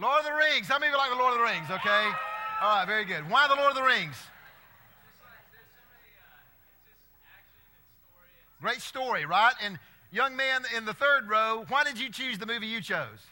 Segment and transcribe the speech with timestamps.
[0.00, 0.68] Lord of the Rings.
[0.68, 1.70] How many of you like the Lord of the Rings?
[1.70, 2.10] Okay.
[2.60, 3.28] All right, very good.
[3.28, 4.16] Why the Lord of the Rings?
[8.60, 9.54] Great story, right?
[9.62, 9.78] And
[10.10, 13.26] young man in the third row, why did you choose the movie you chose?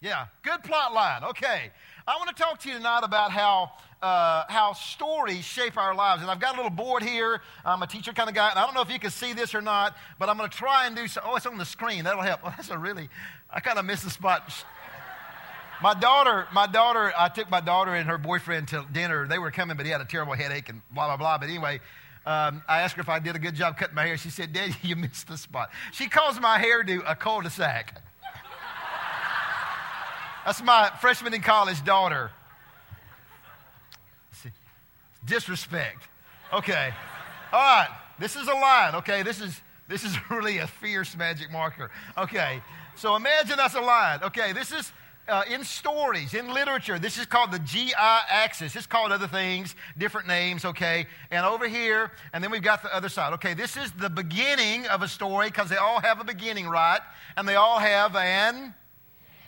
[0.00, 1.24] Yeah, good plot line.
[1.24, 1.70] Okay.
[2.08, 6.22] I want to talk to you tonight about how, uh, how stories shape our lives.
[6.22, 7.40] And I've got a little board here.
[7.64, 8.48] I'm a teacher kind of guy.
[8.48, 10.56] And I don't know if you can see this or not, but I'm going to
[10.56, 11.20] try and do so.
[11.24, 12.04] Oh, it's on the screen.
[12.04, 12.44] That'll help.
[12.44, 13.08] Well, that's a really,
[13.50, 14.52] I kind of missed the spot.
[15.82, 19.26] My daughter, my daughter, I took my daughter and her boyfriend to dinner.
[19.26, 21.38] They were coming, but he had a terrible headache and blah, blah, blah.
[21.38, 21.80] But anyway,
[22.24, 24.16] um, I asked her if I did a good job cutting my hair.
[24.16, 25.70] She said, Daddy, you missed the spot.
[25.90, 28.00] She calls my hairdo a cul-de-sac.
[30.46, 32.30] That's my freshman in college daughter.
[35.24, 36.04] Disrespect.
[36.52, 36.92] Okay.
[37.52, 37.88] All right.
[38.20, 38.94] This is a line.
[38.94, 39.24] Okay.
[39.24, 41.90] This is this is really a fierce magic marker.
[42.16, 42.62] Okay.
[42.94, 44.20] So imagine that's a line.
[44.22, 44.52] Okay.
[44.52, 44.92] This is
[45.28, 48.76] uh, in stories, in literature, this is called the GI axis.
[48.76, 51.06] It's called other things, different names, okay?
[51.32, 53.32] And over here, and then we've got the other side.
[53.32, 57.00] Okay, this is the beginning of a story because they all have a beginning, right?
[57.36, 58.72] And they all have an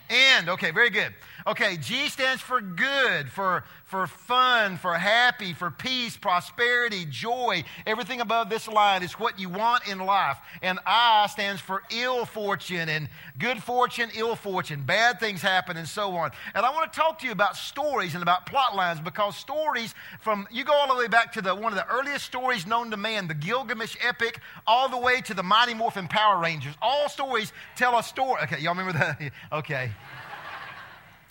[0.09, 0.49] end.
[0.49, 1.13] Okay, very good.
[1.49, 7.63] Okay, G stands for good, for, for fun, for happy, for peace, prosperity, joy.
[7.87, 10.37] Everything above this line is what you want in life.
[10.61, 14.83] And I stands for ill fortune and good fortune, ill fortune.
[14.83, 16.29] Bad things happen and so on.
[16.53, 19.95] And I want to talk to you about stories and about plot lines because stories
[20.19, 22.91] from, you go all the way back to the, one of the earliest stories known
[22.91, 26.75] to man, the Gilgamesh epic, all the way to the Mighty Morphin Power Rangers.
[26.79, 28.43] All stories tell a story.
[28.43, 29.31] Okay, y'all remember that?
[29.51, 29.89] okay.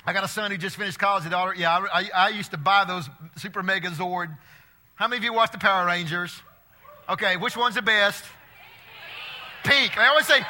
[0.08, 1.26] I got a son who just finished college.
[1.26, 4.34] A daughter, yeah, I, I, I, used to buy those Super Mega Zord.
[4.94, 6.34] How many of you watch the Power Rangers?
[7.10, 8.24] Okay, which one's the best?
[9.64, 9.98] Pink.
[9.98, 10.40] I always say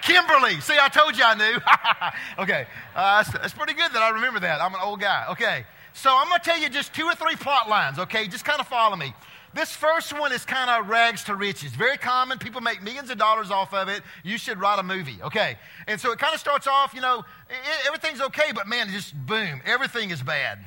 [0.00, 0.62] Kimberly.
[0.62, 2.42] See, I told you I knew.
[2.42, 4.62] okay, uh, that's, that's pretty good that I remember that.
[4.62, 5.26] I'm an old guy.
[5.32, 7.98] Okay, so I'm going to tell you just two or three plot lines.
[7.98, 9.12] Okay, just kind of follow me.
[9.58, 11.72] This first one is kind of rags to riches.
[11.72, 12.38] Very common.
[12.38, 14.02] People make millions of dollars off of it.
[14.22, 15.56] You should write a movie, okay?
[15.88, 19.16] And so it kind of starts off, you know, it, everything's okay, but man, just
[19.26, 20.60] boom, everything is bad.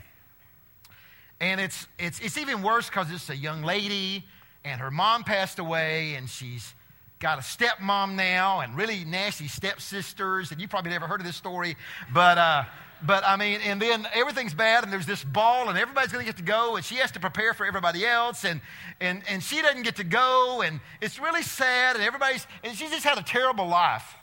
[1.39, 4.25] And it's, it's, it's even worse because it's a young lady
[4.65, 6.73] and her mom passed away and she's
[7.19, 10.51] got a stepmom now and really nasty stepsisters.
[10.51, 11.77] And you probably never heard of this story,
[12.13, 12.37] but.
[12.37, 12.63] Uh,
[13.05, 16.29] but I mean, and then everything's bad, and there's this ball, and everybody's going to
[16.29, 18.61] get to go, and she has to prepare for everybody else, and,
[18.99, 22.91] and, and she doesn't get to go, and it's really sad, and everybody's, and she's
[22.91, 24.15] just had a terrible life.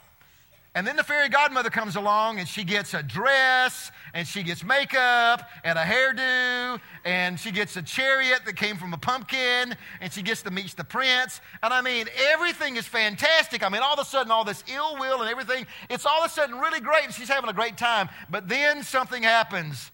[0.78, 4.62] And then the fairy godmother comes along and she gets a dress and she gets
[4.62, 10.12] makeup and a hairdo and she gets a chariot that came from a pumpkin and
[10.12, 11.41] she gets to meet the prince.
[11.65, 13.65] And I mean, everything is fantastic.
[13.65, 16.31] I mean, all of a sudden, all this ill will and everything, it's all of
[16.31, 18.09] a sudden really great and she's having a great time.
[18.31, 19.91] But then something happens.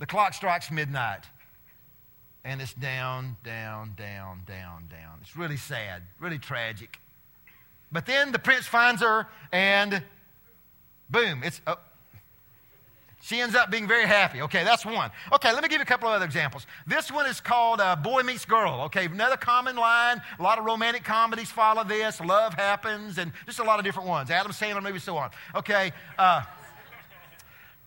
[0.00, 1.26] The clock strikes midnight
[2.44, 5.18] and it's down, down, down, down, down.
[5.20, 6.98] It's really sad, really tragic.
[7.92, 10.02] But then the prince finds her, and
[11.08, 11.60] boom, it's.
[11.66, 11.76] Oh,
[13.26, 14.40] she ends up being very happy.
[14.42, 15.10] Okay, that's one.
[15.32, 16.64] Okay, let me give you a couple of other examples.
[16.86, 18.82] This one is called uh, Boy Meets Girl.
[18.82, 20.22] Okay, another common line.
[20.38, 22.20] A lot of romantic comedies follow this.
[22.20, 24.30] Love happens, and just a lot of different ones.
[24.30, 25.30] Adam Sandler, maybe so on.
[25.56, 26.42] Okay, uh,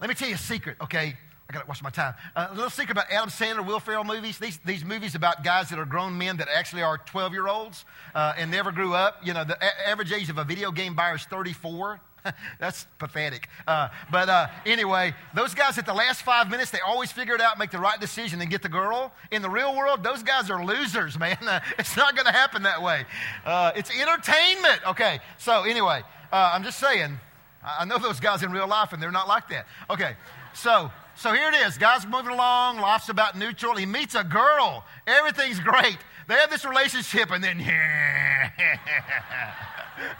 [0.01, 0.75] let me tell you a secret.
[0.81, 1.15] Okay,
[1.49, 2.13] I got to watch my time.
[2.35, 4.37] Uh, a little secret about Adam Sandler, Will Ferrell movies.
[4.37, 7.85] These, these movies about guys that are grown men that actually are 12 year olds
[8.13, 9.25] uh, and never grew up.
[9.25, 11.99] You know, the a- average age of a video game buyer is 34.
[12.59, 13.49] That's pathetic.
[13.67, 17.41] Uh, but uh, anyway, those guys at the last five minutes, they always figure it
[17.41, 19.11] out, make the right decision, and get the girl.
[19.31, 21.37] In the real world, those guys are losers, man.
[21.41, 23.05] Uh, it's not going to happen that way.
[23.43, 24.81] Uh, it's entertainment.
[24.85, 27.19] Okay, so anyway, uh, I'm just saying,
[27.65, 29.65] I know those guys in real life, and they're not like that.
[29.89, 30.15] Okay,
[30.53, 31.77] so so here it is.
[31.77, 32.79] God's moving along.
[32.79, 33.75] Life's about neutral.
[33.75, 34.85] He meets a girl.
[35.05, 35.97] Everything's great.
[36.29, 38.51] They have this relationship, and then, yeah.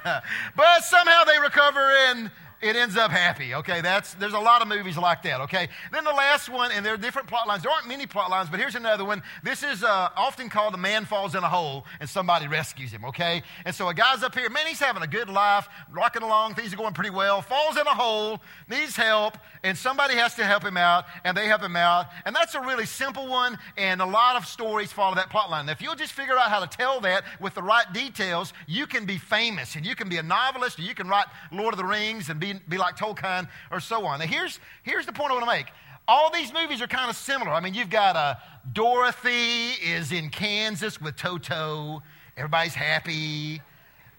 [0.57, 2.29] but somehow they recover and
[2.61, 3.55] it ends up happy.
[3.55, 5.41] Okay, that's there's a lot of movies like that.
[5.41, 7.63] Okay, then the last one, and there are different plot lines.
[7.63, 9.23] There aren't many plot lines, but here's another one.
[9.43, 13.05] This is uh, often called a man falls in a hole and somebody rescues him.
[13.05, 16.55] Okay, and so a guy's up here, man, he's having a good life, rocking along,
[16.55, 17.41] things are going pretty well.
[17.41, 21.47] Falls in a hole, needs help, and somebody has to help him out, and they
[21.47, 23.57] help him out, and that's a really simple one.
[23.77, 25.65] And a lot of stories follow that plot line.
[25.65, 28.85] Now, if you'll just figure out how to tell that with the right details, you
[28.85, 31.77] can be famous, and you can be a novelist, and you can write Lord of
[31.77, 34.19] the Rings and be be, like Tolkien or so on.
[34.19, 35.67] Now, here's, here's the point I want to make.
[36.07, 37.51] All these movies are kind of similar.
[37.51, 38.35] I mean, you've got uh,
[38.73, 42.01] Dorothy is in Kansas with Toto.
[42.35, 43.61] Everybody's happy.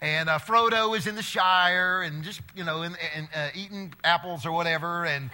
[0.01, 3.93] and uh, Frodo is in the Shire and just, you know, in, in, uh, eating
[4.03, 5.05] apples or whatever.
[5.05, 5.31] And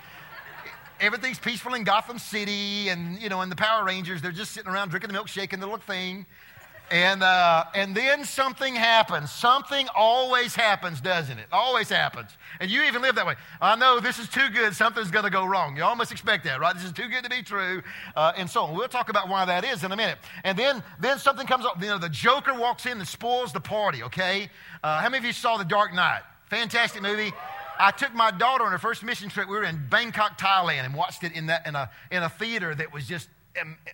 [1.01, 2.89] everything's peaceful in Gotham City.
[2.89, 5.63] And, you know, in the Power Rangers, they're just sitting around drinking the milkshake and
[5.63, 6.27] the little thing.
[6.91, 9.33] And, uh, and then something happens.
[9.33, 11.47] Something always happens, doesn't it?
[11.51, 12.31] Always happens.
[12.61, 13.35] And you even live that way.
[13.61, 14.75] I know this is too good.
[14.75, 15.77] Something's going to go wrong.
[15.77, 16.75] You almost expect that, right?
[16.75, 17.83] This is too good to be true,
[18.15, 18.77] uh, and so on.
[18.77, 20.19] We'll talk about why that is in a minute.
[20.45, 21.83] And then, then something comes up.
[21.83, 24.49] You know, the Joker walks in and spoils the party, okay?
[24.83, 26.23] Uh, how many of you saw The Dark Knight?
[26.51, 27.33] Fantastic movie.
[27.79, 29.49] I took my daughter on her first mission trip.
[29.49, 32.75] We were in Bangkok, Thailand, and watched it in, that, in, a, in a theater
[32.75, 33.29] that was just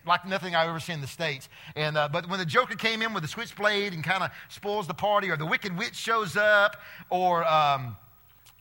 [0.07, 1.49] like nothing I've ever seen in the States.
[1.77, 4.87] And, uh, but when the Joker came in with the switchblade and kind of spoils
[4.87, 6.77] the party, or the Wicked Witch shows up,
[7.11, 7.97] or, um,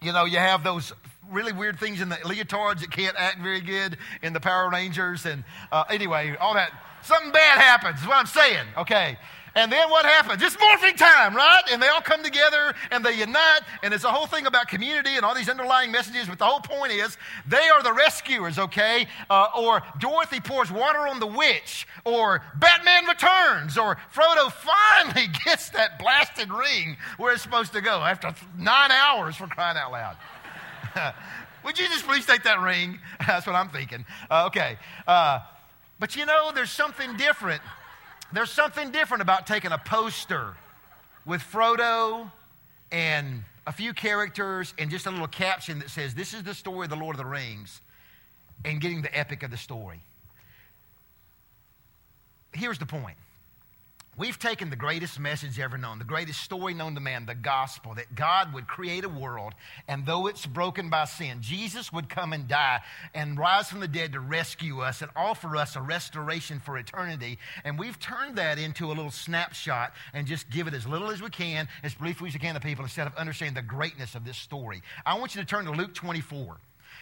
[0.02, 0.94] you know, you have those
[1.30, 5.26] really weird things in the leotards that can't act very good in the Power Rangers.
[5.26, 6.72] And uh, anyway, all that,
[7.04, 9.18] something bad happens, is what I'm saying, okay?
[9.54, 10.42] And then what happens?
[10.42, 11.64] It's morphing time, right?
[11.72, 15.18] And they all come together and they unite, and it's a whole thing about community
[15.18, 16.28] and all these underlying messages.
[16.28, 17.18] But the whole point is
[17.48, 19.08] they are the rescuers, okay?
[19.30, 25.70] Uh, or Dorothy pours water on the witch, or Batman returns, or Frodo finally gets
[25.72, 30.16] that blasted ring where it's supposed to go after nine hours for crying out loud.
[31.66, 33.00] Would you just please take that ring?
[33.28, 34.06] That's what I'm thinking.
[34.30, 34.78] Uh, okay.
[35.06, 35.40] Uh,
[36.00, 37.62] but you know, there's something different
[38.34, 40.56] there's something different about taking a poster
[41.26, 42.32] with Frodo
[42.92, 46.86] and a few characters and just a little caption that says, This is the story
[46.86, 47.82] of the Lord of the Rings,
[48.66, 50.02] and getting the epic of the story.
[52.54, 53.18] Here's the point
[54.18, 57.94] We've taken the greatest message ever known, the greatest story known to man, the gospel,
[57.96, 59.54] that God would create a world,
[59.88, 62.82] and though it's broken by sin, Jesus would come and die
[63.14, 67.40] and rise from the dead to rescue us and offer us a restoration for eternity.
[67.64, 71.22] And we've turned that into a little snapshot and just give it as little as
[71.22, 74.26] we can, as briefly as we can to people, instead of understanding the greatness of
[74.26, 74.84] this story.
[75.06, 76.60] I want you to turn to Luke 24.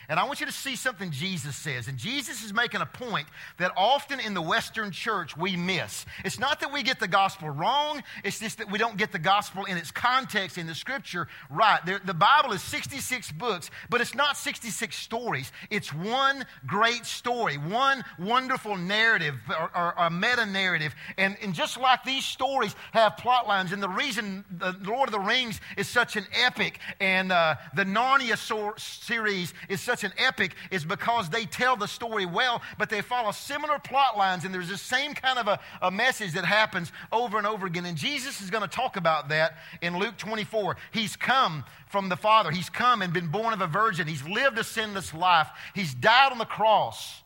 [0.07, 1.88] And I want you to see something Jesus says.
[1.88, 3.27] And Jesus is making a point
[3.57, 6.06] that often in the Western church we miss.
[6.25, 9.19] It's not that we get the gospel wrong, it's just that we don't get the
[9.19, 11.86] gospel in its context in the scripture right.
[11.86, 15.51] The, the Bible is 66 books, but it's not 66 stories.
[15.69, 20.95] It's one great story, one wonderful narrative or, meta narrative.
[21.18, 25.13] And, and just like these stories have plot lines, and the reason the Lord of
[25.13, 30.09] the Rings is such an epic and uh, the Narnia so- series is such such
[30.09, 34.45] an epic is because they tell the story well, but they follow similar plot lines,
[34.45, 37.85] and there's the same kind of a, a message that happens over and over again.
[37.85, 40.77] And Jesus is going to talk about that in Luke 24.
[40.91, 44.57] He's come from the Father, He's come and been born of a virgin, He's lived
[44.57, 47.21] a sinless life, He's died on the cross,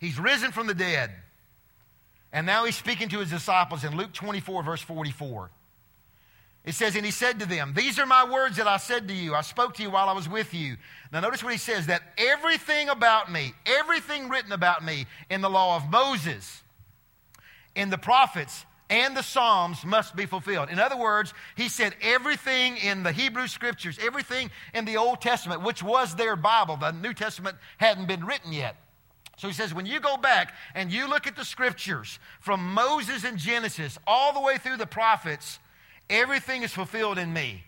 [0.00, 1.10] He's risen from the dead.
[2.34, 5.50] And now he's speaking to his disciples in Luke 24, verse 44.
[6.64, 9.14] It says, And he said to them, These are my words that I said to
[9.14, 9.34] you.
[9.34, 10.76] I spoke to you while I was with you.
[11.12, 15.50] Now, notice what he says that everything about me, everything written about me in the
[15.50, 16.62] law of Moses,
[17.74, 20.68] in the prophets, and the Psalms must be fulfilled.
[20.68, 25.62] In other words, he said everything in the Hebrew scriptures, everything in the Old Testament,
[25.62, 28.76] which was their Bible, the New Testament hadn't been written yet.
[29.38, 33.24] So he says, when you go back and you look at the scriptures from Moses
[33.24, 35.58] and Genesis all the way through the prophets,
[36.10, 37.64] Everything is fulfilled in me.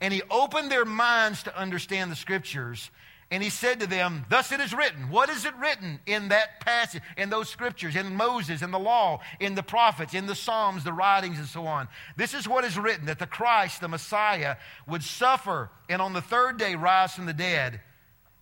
[0.00, 2.90] And he opened their minds to understand the scriptures.
[3.30, 5.08] And he said to them, Thus it is written.
[5.08, 9.20] What is it written in that passage, in those scriptures, in Moses, in the law,
[9.40, 11.88] in the prophets, in the Psalms, the writings, and so on?
[12.16, 16.20] This is what is written that the Christ, the Messiah, would suffer and on the
[16.20, 17.80] third day rise from the dead,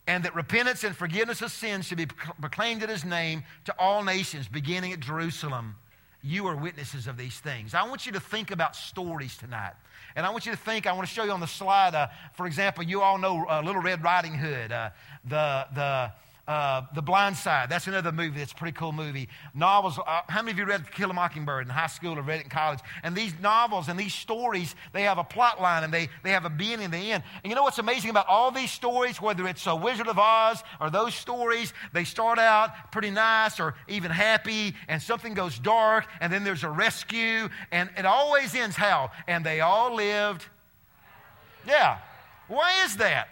[0.07, 4.03] and that repentance and forgiveness of sins should be proclaimed in his name to all
[4.03, 5.77] nations, beginning at Jerusalem
[6.23, 7.75] you are witnesses of these things.
[7.75, 9.75] I want you to think about stories tonight.
[10.15, 12.09] And I want you to think, I want to show you on the slide, uh,
[12.35, 14.91] for example, you all know uh, Little Red Riding Hood, uh,
[15.25, 16.13] the, the,
[16.49, 17.71] uh, the Blind Side.
[17.71, 19.29] That's another movie that's a pretty cool movie.
[19.55, 19.99] Novels.
[19.99, 22.45] Uh, how many of you read Kill a Mockingbird in high school or read it
[22.45, 22.81] in college?
[23.05, 26.45] And these novels and these stories, they have a plot line and they, they have
[26.45, 27.23] a beginning and the end.
[27.43, 30.63] And you know what's amazing about all these stories, whether it's a Wizard of Oz
[30.81, 36.07] or those stories, they start out pretty nice or even happy and something goes dark
[36.21, 39.11] and then there's a rescue and it always ends how?
[39.29, 40.45] And they all lived.
[41.67, 41.99] Yeah.
[42.49, 43.29] Why is that?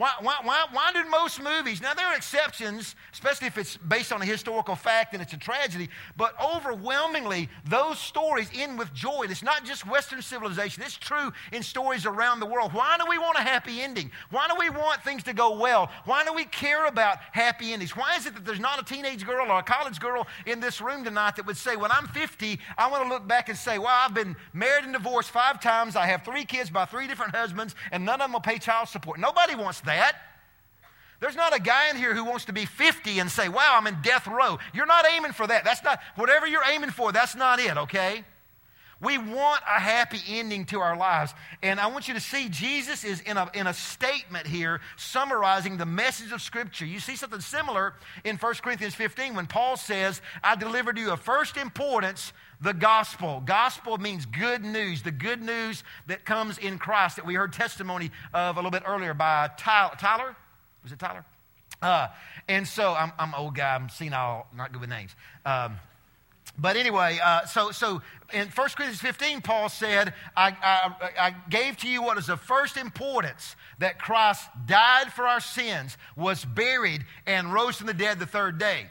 [0.00, 4.12] Why, why, why, why do most movies, now there are exceptions, especially if it's based
[4.12, 9.26] on a historical fact and it's a tragedy, but overwhelmingly those stories end with joy.
[9.28, 12.72] It's not just Western civilization, it's true in stories around the world.
[12.72, 14.10] Why do we want a happy ending?
[14.30, 15.90] Why do we want things to go well?
[16.06, 17.94] Why do we care about happy endings?
[17.94, 20.80] Why is it that there's not a teenage girl or a college girl in this
[20.80, 23.76] room tonight that would say, when I'm 50, I want to look back and say,
[23.76, 27.34] well, I've been married and divorced five times, I have three kids by three different
[27.34, 29.20] husbands, and none of them will pay child support.
[29.20, 30.16] Nobody wants that that.
[31.20, 33.86] There's not a guy in here who wants to be 50 and say, wow, I'm
[33.86, 34.58] in death row.
[34.72, 35.64] You're not aiming for that.
[35.64, 38.24] That's not, whatever you're aiming for, that's not it, okay?
[39.02, 41.34] We want a happy ending to our lives.
[41.62, 45.78] And I want you to see Jesus is in a, in a statement here summarizing
[45.78, 46.84] the message of Scripture.
[46.84, 47.94] You see something similar
[48.24, 53.42] in 1 Corinthians 15 when Paul says, I delivered you of first importance the gospel.
[53.44, 58.10] Gospel means good news, the good news that comes in Christ that we heard testimony
[58.34, 60.36] of a little bit earlier by Tyler.
[60.82, 61.24] Was it Tyler?
[61.82, 62.08] Uh,
[62.48, 65.16] and so I'm, I'm an old guy, I'm senile, not good with names.
[65.46, 65.76] Um,
[66.58, 68.02] but anyway, uh, so, so
[68.32, 72.40] in 1 Corinthians 15, Paul said, I, I, I, gave to you what is of
[72.40, 78.18] first importance that Christ died for our sins, was buried, and rose from the dead
[78.18, 78.88] the third day.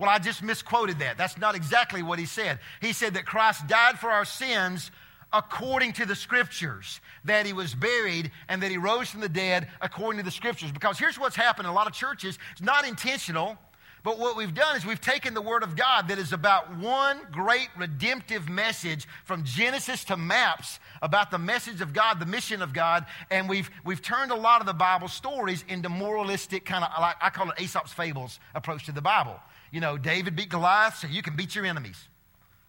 [0.00, 1.18] Well, I just misquoted that.
[1.18, 2.58] That's not exactly what he said.
[2.80, 4.90] He said that Christ died for our sins
[5.30, 9.68] according to the scriptures, that he was buried and that he rose from the dead
[9.82, 10.72] according to the scriptures.
[10.72, 13.58] Because here's what's happened in a lot of churches it's not intentional.
[14.02, 17.20] But what we've done is we've taken the Word of God that is about one
[17.30, 22.72] great redemptive message from Genesis to maps about the message of God, the mission of
[22.72, 26.90] God, and we've, we've turned a lot of the Bible stories into moralistic kind of,
[26.98, 29.38] like I call it Aesop's fables approach to the Bible.
[29.70, 32.08] You know, David beat Goliath, so you can beat your enemies.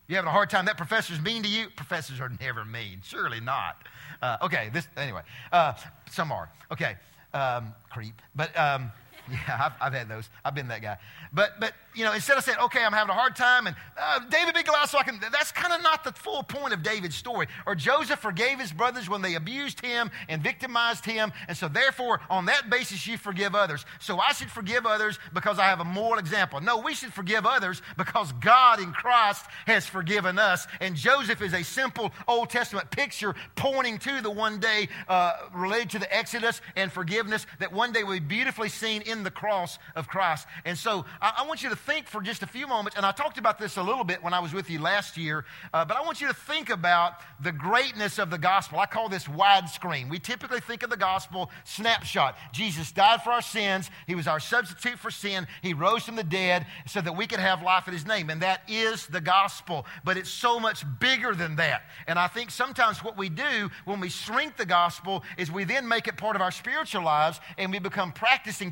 [0.07, 0.65] You having a hard time?
[0.65, 1.69] That professor's mean to you?
[1.75, 3.01] Professors are never mean.
[3.03, 3.87] Surely not.
[4.21, 5.73] Uh, okay, this, anyway, uh,
[6.11, 6.49] some are.
[6.71, 6.95] Okay,
[7.33, 8.21] um, creep.
[8.35, 8.91] But, um,
[9.47, 10.29] yeah, I've, I've, had those.
[10.43, 10.97] I've been that guy.
[11.31, 14.19] But, but you know, instead of saying, okay, I'm having a hard time, and uh,
[14.29, 17.15] David beat Goliath so I can, that's kind of not the full point of David's
[17.15, 17.47] story.
[17.65, 22.19] Or Joseph forgave his brothers when they abused him and victimized him, and so therefore,
[22.29, 23.85] on that basis, you forgive others.
[23.99, 26.59] So I should forgive others because I have a moral example.
[26.59, 30.67] No, we should forgive others because God in Christ has forgiven us.
[30.79, 35.91] And Joseph is a simple Old Testament picture pointing to the one day uh, related
[35.91, 39.77] to the Exodus and forgiveness that one day will be beautifully seen in the cross
[39.95, 40.47] of Christ.
[40.65, 43.11] And so I, I want you to think for just a few moments, and I
[43.11, 45.97] talked about this a little bit when I was with you last year, uh, but
[45.97, 48.79] I want you to think about the greatness of the gospel.
[48.79, 50.09] I call this widescreen.
[50.09, 52.37] We typically think of the gospel snapshot.
[52.53, 56.23] Jesus died for our sins, He was our substitute for sin, He rose from the
[56.23, 59.85] dead so that we could have life in His name, and that is the gospel.
[60.03, 61.83] But it's so much bigger than that.
[62.07, 65.87] And I think sometimes what we do when we shrink the gospel is we then
[65.87, 68.71] make it part of our spiritual lives and we become practicing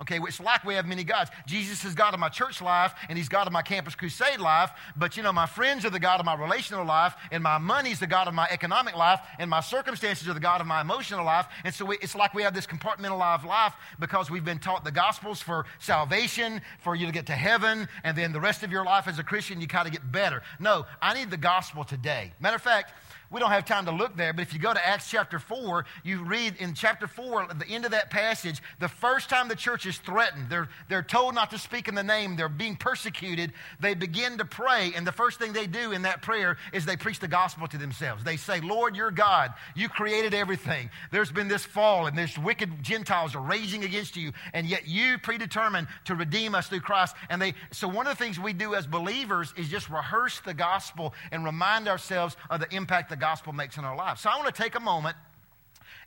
[0.00, 1.30] okay, which like we have many gods.
[1.46, 4.70] Jesus is God of my church life and He's God of my campus crusade life.
[4.96, 8.00] But you know, my friends are the God of my relational life, and my money's
[8.00, 11.24] the God of my economic life, and my circumstances are the God of my emotional
[11.24, 11.46] life.
[11.64, 14.92] And so we, it's like we have this compartmentalized life because we've been taught the
[14.92, 18.84] gospels for salvation, for you to get to heaven, and then the rest of your
[18.84, 20.42] life as a Christian, you kind of get better.
[20.60, 22.32] No, I need the gospel today.
[22.40, 22.92] Matter of fact,
[23.30, 25.84] we don't have time to look there, but if you go to Acts chapter 4,
[26.04, 29.56] you read in chapter 4, at the end of that passage, the first time the
[29.56, 33.52] church is threatened, they're, they're told not to speak in the name, they're being persecuted,
[33.80, 36.96] they begin to pray, and the first thing they do in that prayer is they
[36.96, 38.22] preach the gospel to themselves.
[38.22, 39.52] They say, Lord, you're God.
[39.74, 40.90] You created everything.
[41.10, 45.18] There's been this fall, and this wicked Gentiles are raging against you, and yet you
[45.18, 47.16] predetermined to redeem us through Christ.
[47.28, 50.54] And they, so one of the things we do as believers is just rehearse the
[50.54, 54.20] gospel and remind ourselves of the impact the gospel makes in our lives.
[54.20, 55.16] So I want to take a moment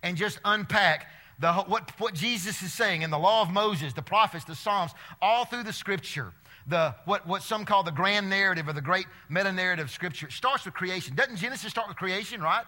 [0.03, 1.07] and just unpack
[1.39, 4.91] the, what, what Jesus is saying in the law of Moses, the prophets, the Psalms,
[5.21, 6.33] all through the scripture.
[6.67, 10.27] The, what, what some call the grand narrative or the great meta narrative of scripture.
[10.27, 11.15] It starts with creation.
[11.15, 12.65] Doesn't Genesis start with creation, right?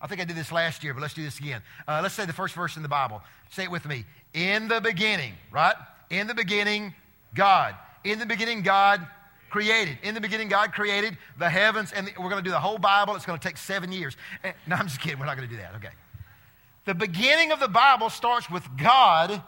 [0.00, 1.62] I think I did this last year, but let's do this again.
[1.88, 3.22] Uh, let's say the first verse in the Bible.
[3.50, 4.04] Say it with me.
[4.34, 5.74] In the beginning, right?
[6.10, 6.94] In the beginning,
[7.34, 7.74] God.
[8.04, 9.04] In the beginning, God
[9.54, 9.98] created.
[10.02, 12.76] In the beginning, God created the heavens, and the, we're going to do the whole
[12.76, 13.14] Bible.
[13.14, 14.16] It's going to take seven years.
[14.42, 15.20] And, no, I'm just kidding.
[15.20, 15.76] We're not going to do that.
[15.76, 15.94] Okay.
[16.86, 19.40] The beginning of the Bible starts with God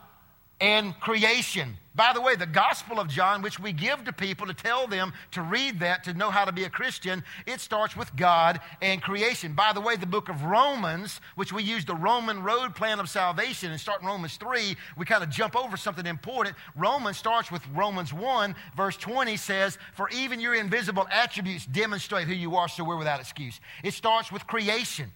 [0.60, 1.76] and creation.
[1.94, 5.14] By the way, the Gospel of John, which we give to people to tell them
[5.30, 9.00] to read that, to know how to be a Christian, it starts with God and
[9.00, 9.54] creation.
[9.54, 13.08] By the way, the book of Romans, which we use the Roman road plan of
[13.08, 16.54] salvation and start in Romans 3, we kind of jump over something important.
[16.76, 22.34] Romans starts with Romans 1, verse 20 says, For even your invisible attributes demonstrate who
[22.34, 23.58] you are, so we're without excuse.
[23.82, 25.10] It starts with creation.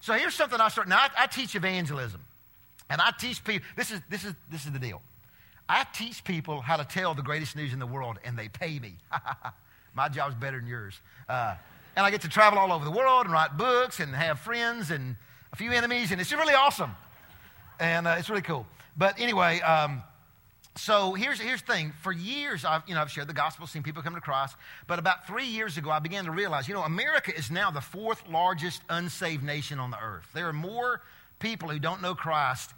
[0.00, 0.88] So here's something I start.
[0.88, 2.22] Now, I, I teach evangelism.
[2.88, 5.02] And I teach people, this is, this is, this is the deal.
[5.68, 8.78] I teach people how to tell the greatest news in the world, and they pay
[8.78, 8.96] me.
[9.94, 11.00] My job's better than yours.
[11.28, 11.56] Uh,
[11.96, 14.90] and I get to travel all over the world and write books and have friends
[14.90, 15.16] and
[15.52, 16.94] a few enemies, and it's really awesome.
[17.80, 18.66] And uh, it's really cool.
[18.96, 20.02] But anyway, um,
[20.76, 21.92] so here's, here's the thing.
[22.02, 24.56] For years, I've, you know, I've shared the gospel, seen people come to Christ.
[24.86, 27.80] But about three years ago, I began to realize, you know, America is now the
[27.80, 30.26] fourth largest unsaved nation on the earth.
[30.34, 31.00] There are more
[31.38, 32.72] people who don't know Christ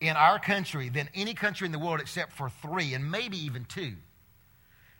[0.00, 3.64] in our country than any country in the world except for three, and maybe even
[3.64, 3.94] two.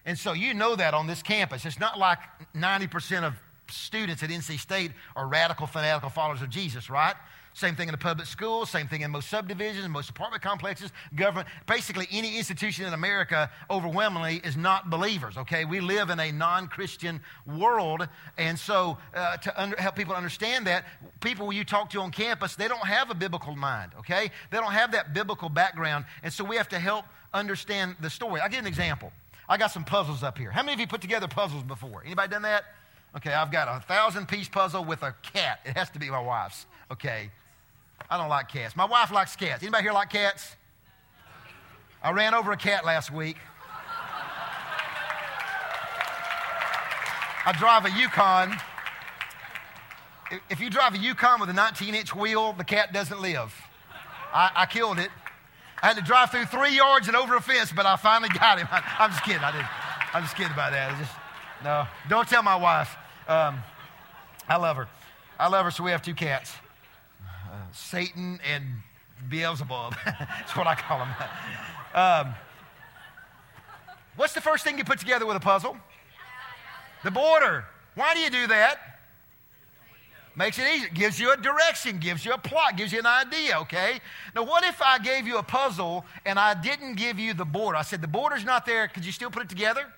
[0.05, 1.65] And so you know that on this campus.
[1.65, 2.19] It's not like
[2.57, 3.35] 90% of
[3.69, 7.15] students at NC State are radical, fanatical followers of Jesus, right?
[7.55, 11.49] Same thing in the public schools, same thing in most subdivisions, most apartment complexes, government.
[11.67, 15.67] Basically, any institution in America overwhelmingly is not believers, okay?
[15.67, 18.09] We live in a non Christian world.
[18.39, 20.87] And so, uh, to under, help people understand that,
[21.21, 24.31] people you talk to on campus, they don't have a biblical mind, okay?
[24.51, 26.07] They don't have that biblical background.
[26.23, 27.05] And so, we have to help
[27.35, 28.41] understand the story.
[28.41, 29.13] I'll give an example.
[29.47, 30.51] I got some puzzles up here.
[30.51, 32.03] How many of you put together puzzles before?
[32.03, 32.65] Anybody done that?
[33.15, 35.61] Okay, I've got a thousand piece puzzle with a cat.
[35.67, 36.65] It has to be my wife's.
[36.91, 37.31] Okay.
[38.11, 38.77] I don't like cats.
[38.77, 39.63] My wife likes cats.
[39.63, 40.57] Anybody here like cats?
[42.03, 43.37] I ran over a cat last week.
[47.45, 48.57] I drive a Yukon.
[50.49, 53.53] If you drive a Yukon with a 19 inch wheel, the cat doesn't live.
[54.33, 55.11] I, I, killed it.
[55.83, 58.59] I had to drive through three yards and over a fence, but I finally got
[58.59, 58.69] him.
[58.71, 59.43] I, am just kidding.
[59.43, 59.67] I didn't.
[60.15, 60.93] I'm just kidding about that.
[60.93, 61.13] I just,
[61.65, 62.97] no, don't tell my wife.
[63.29, 63.59] Um,
[64.49, 64.89] I love her.
[65.39, 66.53] I love her, so we have two cats.
[67.73, 68.65] Satan and
[69.29, 69.95] Beelzebub.
[70.05, 71.15] That's what I call them.
[71.95, 72.35] Um,
[74.17, 75.77] what's the first thing you put together with a puzzle?
[77.05, 77.65] The border.
[77.95, 78.79] Why do you do that?
[80.35, 80.89] Makes it easy.
[80.95, 84.01] Gives you a direction, gives you a plot, gives you an idea, okay?
[84.35, 87.77] Now, what if I gave you a puzzle and I didn't give you the border?
[87.77, 88.89] I said, the border's not there.
[88.89, 89.93] Could you still put it together?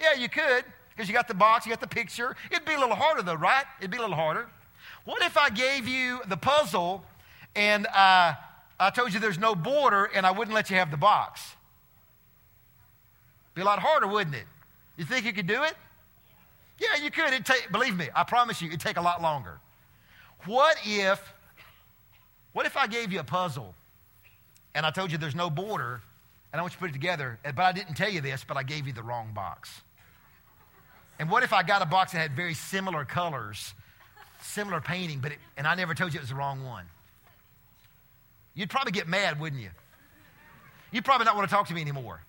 [0.00, 2.34] Yeah, you could, because you got the box, you got the picture.
[2.50, 3.64] It'd be a little harder, though, right?
[3.78, 4.48] It'd be a little harder.
[5.04, 7.04] What if I gave you the puzzle
[7.56, 8.34] and uh,
[8.78, 11.54] I told you there's no border and I wouldn't let you have the box?
[13.54, 14.46] Be a lot harder, wouldn't it?
[14.96, 15.74] You think you could do it?
[16.78, 17.32] Yeah, you could.
[17.32, 19.58] It'd take, believe me, I promise you, it'd take a lot longer.
[20.46, 21.20] What if,
[22.52, 23.74] what if I gave you a puzzle
[24.74, 26.00] and I told you there's no border
[26.52, 28.56] and I want you to put it together, but I didn't tell you this, but
[28.56, 29.82] I gave you the wrong box?
[31.18, 33.74] And what if I got a box that had very similar colors
[34.44, 36.84] similar painting, but it, and I never told you it was the wrong one.
[38.54, 39.70] You'd probably get mad, wouldn't you?
[40.90, 42.20] You'd probably not want to talk to me anymore.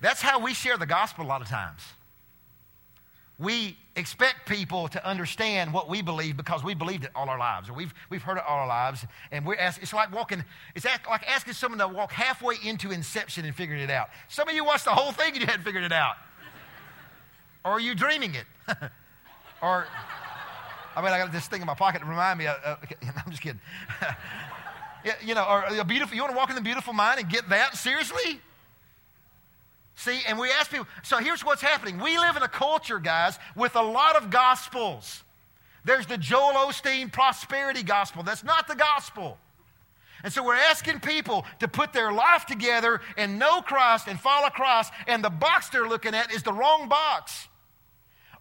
[0.00, 1.82] That's how we share the gospel a lot of times.
[3.38, 7.68] We expect people to understand what we believe because we believed it all our lives,
[7.68, 10.44] or we've, we've heard it all our lives, and we're ask, it's like walking,
[10.76, 14.10] it's like asking someone to walk halfway into Inception and figuring it out.
[14.28, 16.16] Some of you watched the whole thing and you hadn't figured it out.
[17.64, 18.44] Or are you dreaming it?
[19.62, 19.86] or
[20.96, 22.46] I mean, I got this thing in my pocket to remind me.
[22.46, 22.76] Of, uh,
[23.24, 23.60] I'm just kidding.
[25.04, 26.14] yeah, you know, or a beautiful.
[26.14, 28.40] You want to walk in the beautiful mind and get that seriously?
[29.94, 30.86] See, and we ask people.
[31.02, 31.98] So here's what's happening.
[31.98, 35.22] We live in a culture, guys, with a lot of gospels.
[35.84, 38.22] There's the Joel Osteen prosperity gospel.
[38.22, 39.38] That's not the gospel.
[40.24, 44.48] And so we're asking people to put their life together and know Christ and follow
[44.50, 47.48] Christ, and the box they're looking at is the wrong box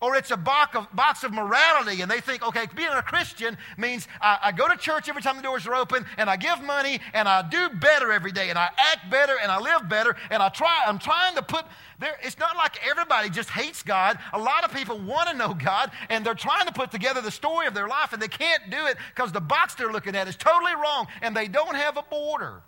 [0.02, 3.56] or it's a box of, box of morality, and they think, okay, being a Christian
[3.78, 6.62] means I, I, go to church every time the doors are open, and I give
[6.64, 10.16] money, and I do better every day, and I act better, and I live better,
[10.32, 10.84] and I try.
[10.88, 11.66] I'm trying to put
[12.00, 12.18] there.
[12.24, 14.18] It's not like everybody just hates God.
[14.34, 17.32] A lot of people want to know God, and they're trying to put together the
[17.32, 20.28] story of their life, and they can't do it because the box they're looking at
[20.28, 22.64] is totally wrong, and they don't have a border.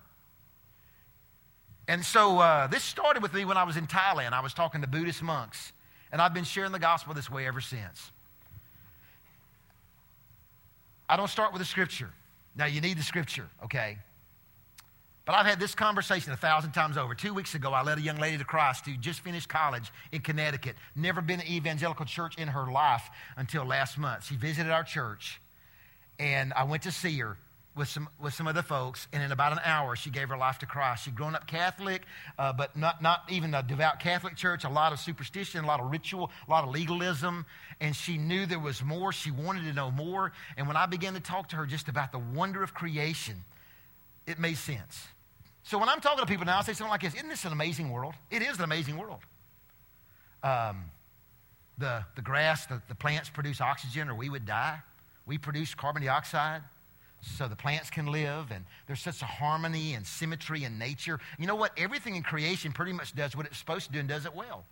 [1.88, 4.34] And so uh, this started with me when I was in Thailand.
[4.34, 5.74] I was talking to Buddhist monks.
[6.14, 8.12] And I've been sharing the gospel this way ever since.
[11.10, 12.12] I don't start with the scripture.
[12.56, 13.98] Now, you need the scripture, okay?
[15.26, 17.16] But I've had this conversation a thousand times over.
[17.16, 20.22] Two weeks ago, I led a young lady to Christ who just finished college in
[20.22, 24.26] Connecticut, never been to an evangelical church in her life until last month.
[24.26, 25.42] She visited our church,
[26.20, 27.38] and I went to see her
[27.76, 30.60] with some, with some other folks, and in about an hour, she gave her life
[30.60, 31.06] to Christ.
[31.06, 32.04] She'd grown up Catholic,
[32.38, 35.80] uh, but not, not even a devout Catholic church, a lot of superstition, a lot
[35.80, 37.46] of ritual, a lot of legalism,
[37.82, 39.12] and she knew there was more.
[39.12, 40.34] She wanted to know more.
[40.56, 43.44] And when I began to talk to her just about the wonder of creation,
[44.28, 45.08] it made sense.
[45.64, 47.54] So when I'm talking to people now, I say something like this Isn't this an
[47.54, 48.14] amazing world?
[48.30, 49.22] It is an amazing world.
[50.44, 50.86] Um,
[51.78, 54.80] the, the grass, the, the plants produce oxygen, or we would die.
[55.26, 56.62] We produce carbon dioxide.
[57.24, 61.20] So the plants can live, and there's such a harmony and symmetry in nature.
[61.40, 61.72] You know what?
[61.78, 64.66] Everything in creation pretty much does what it's supposed to do and does it well.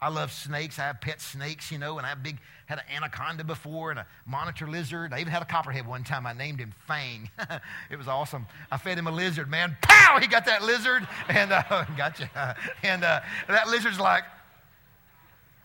[0.00, 0.78] I love snakes.
[0.78, 3.98] I have pet snakes, you know, and I have big, had an anaconda before and
[3.98, 5.14] a monitor lizard.
[5.14, 6.26] I even had a copperhead one time.
[6.26, 7.30] I named him Fang.
[7.90, 8.46] it was awesome.
[8.70, 9.74] I fed him a lizard, man.
[9.80, 10.18] Pow!
[10.20, 11.62] He got that lizard, and uh,
[11.96, 12.28] gotcha.
[12.82, 14.24] And uh, that lizard's like,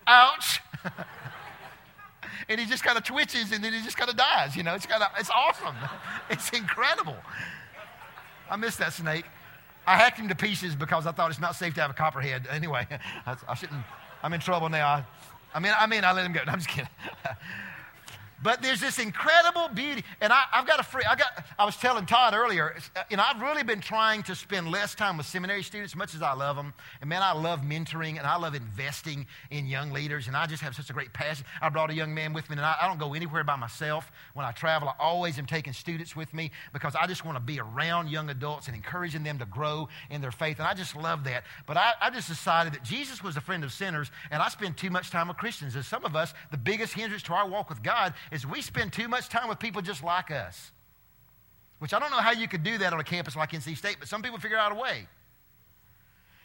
[0.06, 0.60] ouch.
[2.48, 4.56] And he just kind of twitches and then he just kind of dies.
[4.56, 5.76] You know, it's kind of it's awesome.
[6.30, 7.16] It's incredible.
[8.50, 9.24] I miss that snake.
[9.86, 12.46] I hacked him to pieces because I thought it's not safe to have a copperhead.
[12.50, 12.86] Anyway,
[13.26, 13.84] I, I shouldn't.
[14.22, 14.86] I'm in trouble now.
[14.86, 15.04] I,
[15.54, 16.40] I mean, I mean, I let him go.
[16.46, 16.88] No, I'm just kidding.
[18.42, 20.04] But there's this incredible beauty.
[20.20, 23.16] And I, have got a free, I got, I was telling Todd earlier, uh, you
[23.16, 26.32] know, I've really been trying to spend less time with seminary students, much as I
[26.34, 26.74] love them.
[27.00, 30.26] And man, I love mentoring and I love investing in young leaders.
[30.26, 31.46] And I just have such a great passion.
[31.60, 34.10] I brought a young man with me, and I, I don't go anywhere by myself.
[34.34, 37.42] When I travel, I always am taking students with me because I just want to
[37.42, 40.58] be around young adults and encouraging them to grow in their faith.
[40.58, 41.44] And I just love that.
[41.66, 44.76] But I, I just decided that Jesus was a friend of sinners, and I spend
[44.76, 45.76] too much time with Christians.
[45.76, 48.92] As some of us, the biggest hindrance to our walk with God is we spend
[48.92, 50.72] too much time with people just like us.
[51.78, 53.96] Which I don't know how you could do that on a campus like NC State,
[53.98, 55.06] but some people figure out a way.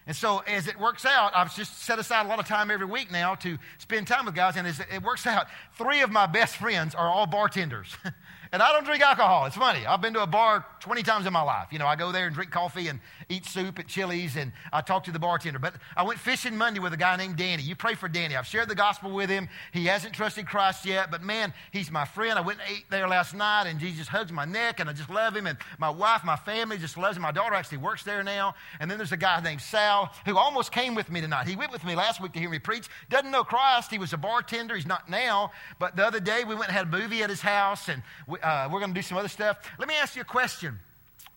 [0.06, 2.86] And so, as it works out, I've just set aside a lot of time every
[2.86, 4.56] week now to spend time with guys.
[4.56, 5.48] And as it works out,
[5.78, 7.96] three of my best friends are all bartenders.
[8.52, 9.46] And I don't drink alcohol.
[9.46, 9.86] It's funny.
[9.86, 11.68] I've been to a bar 20 times in my life.
[11.72, 14.82] You know, I go there and drink coffee and eat soup at Chili's and I
[14.82, 15.60] talk to the bartender.
[15.60, 17.64] But I went fishing Monday with a guy named Danny.
[17.64, 18.36] You pray for Danny.
[18.36, 19.50] I've shared the gospel with him.
[19.74, 22.38] He hasn't trusted Christ yet, but man, he's my friend.
[22.38, 25.10] I went and ate there last night and Jesus hugs my neck and I just
[25.10, 25.48] love him.
[25.48, 27.24] And my wife, my family just loves him.
[27.24, 28.56] My daughter actually works there now.
[28.80, 31.48] And then there's a guy named Sal who almost came with me tonight.
[31.48, 32.88] He went with me last week to hear me preach.
[33.10, 33.92] Doesn't know Christ.
[33.92, 34.76] He was a bartender.
[34.76, 35.52] He's not now.
[35.80, 38.37] But the other day we went and had a movie at his house and we,
[38.44, 39.58] uh, we're going to do some other stuff.
[39.80, 40.80] Let me ask you a question.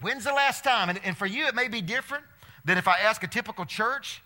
[0.00, 2.24] When's the last time, and, and for you it may be different
[2.64, 4.22] than if I ask a typical church,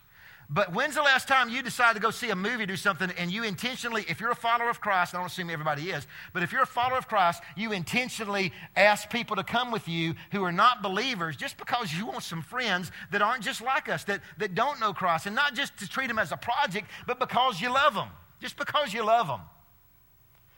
[0.50, 3.32] but when's the last time you decided to go see a movie, do something, and
[3.32, 6.52] you intentionally, if you're a follower of Christ, I don't assume everybody is, but if
[6.52, 10.52] you're a follower of Christ, you intentionally ask people to come with you who are
[10.52, 14.54] not believers just because you want some friends that aren't just like us, that, that
[14.54, 17.72] don't know Christ, and not just to treat them as a project, but because you
[17.72, 18.08] love them.
[18.40, 19.40] Just because you love them.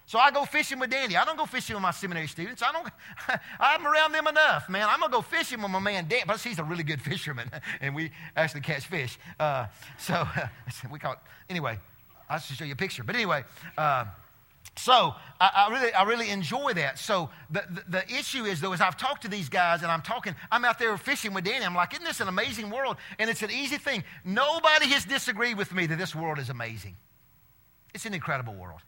[0.07, 1.16] So I go fishing with Danny.
[1.16, 2.62] I don't go fishing with my seminary students.
[2.62, 2.88] I don't.
[3.61, 4.87] I'm around them enough, man.
[4.88, 6.23] I'm gonna go fishing with my man Dan.
[6.29, 9.19] But he's a really good fisherman, and we actually catch fish.
[9.38, 9.66] Uh,
[9.99, 10.47] so uh,
[10.90, 11.19] we call it
[11.51, 11.81] anyway.
[12.31, 13.03] I should show you a picture.
[13.05, 13.45] But anyway.
[13.77, 14.07] Uh,
[14.79, 16.99] so I, I, really, I really enjoy that.
[16.99, 20.03] So the, the, the, issue is, though, as I've talked to these guys and I'm
[20.03, 21.64] talking, I'm out there fishing with Danny.
[21.64, 22.97] I'm like, isn't this an amazing world?
[23.19, 24.05] And it's an easy thing.
[24.23, 26.97] Nobody has disagreed with me that this world is amazing.
[27.95, 28.83] It's an incredible world.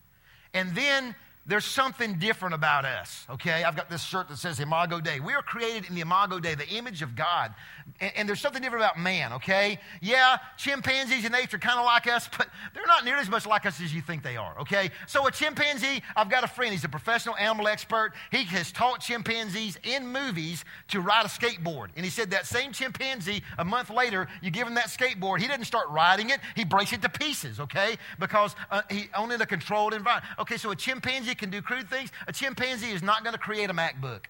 [0.54, 1.14] And then
[1.48, 3.64] there's something different about us, okay?
[3.64, 5.18] I've got this shirt that says Imago Dei.
[5.18, 7.54] We are created in the Imago Dei, the image of God.
[8.00, 9.80] And, and there's something different about man, okay?
[10.02, 13.64] Yeah, chimpanzees in nature kind of like us, but they're not nearly as much like
[13.64, 14.90] us as you think they are, okay?
[15.06, 18.12] So a chimpanzee, I've got a friend, he's a professional animal expert.
[18.30, 21.88] He has taught chimpanzees in movies to ride a skateboard.
[21.96, 25.48] And he said that same chimpanzee, a month later, you give him that skateboard, he
[25.48, 27.96] doesn't start riding it, he breaks it to pieces, okay?
[28.18, 30.30] Because uh, he only in a controlled environment.
[30.38, 32.10] Okay, so a chimpanzee can do crude things.
[32.26, 34.24] A chimpanzee is not going to create a MacBook.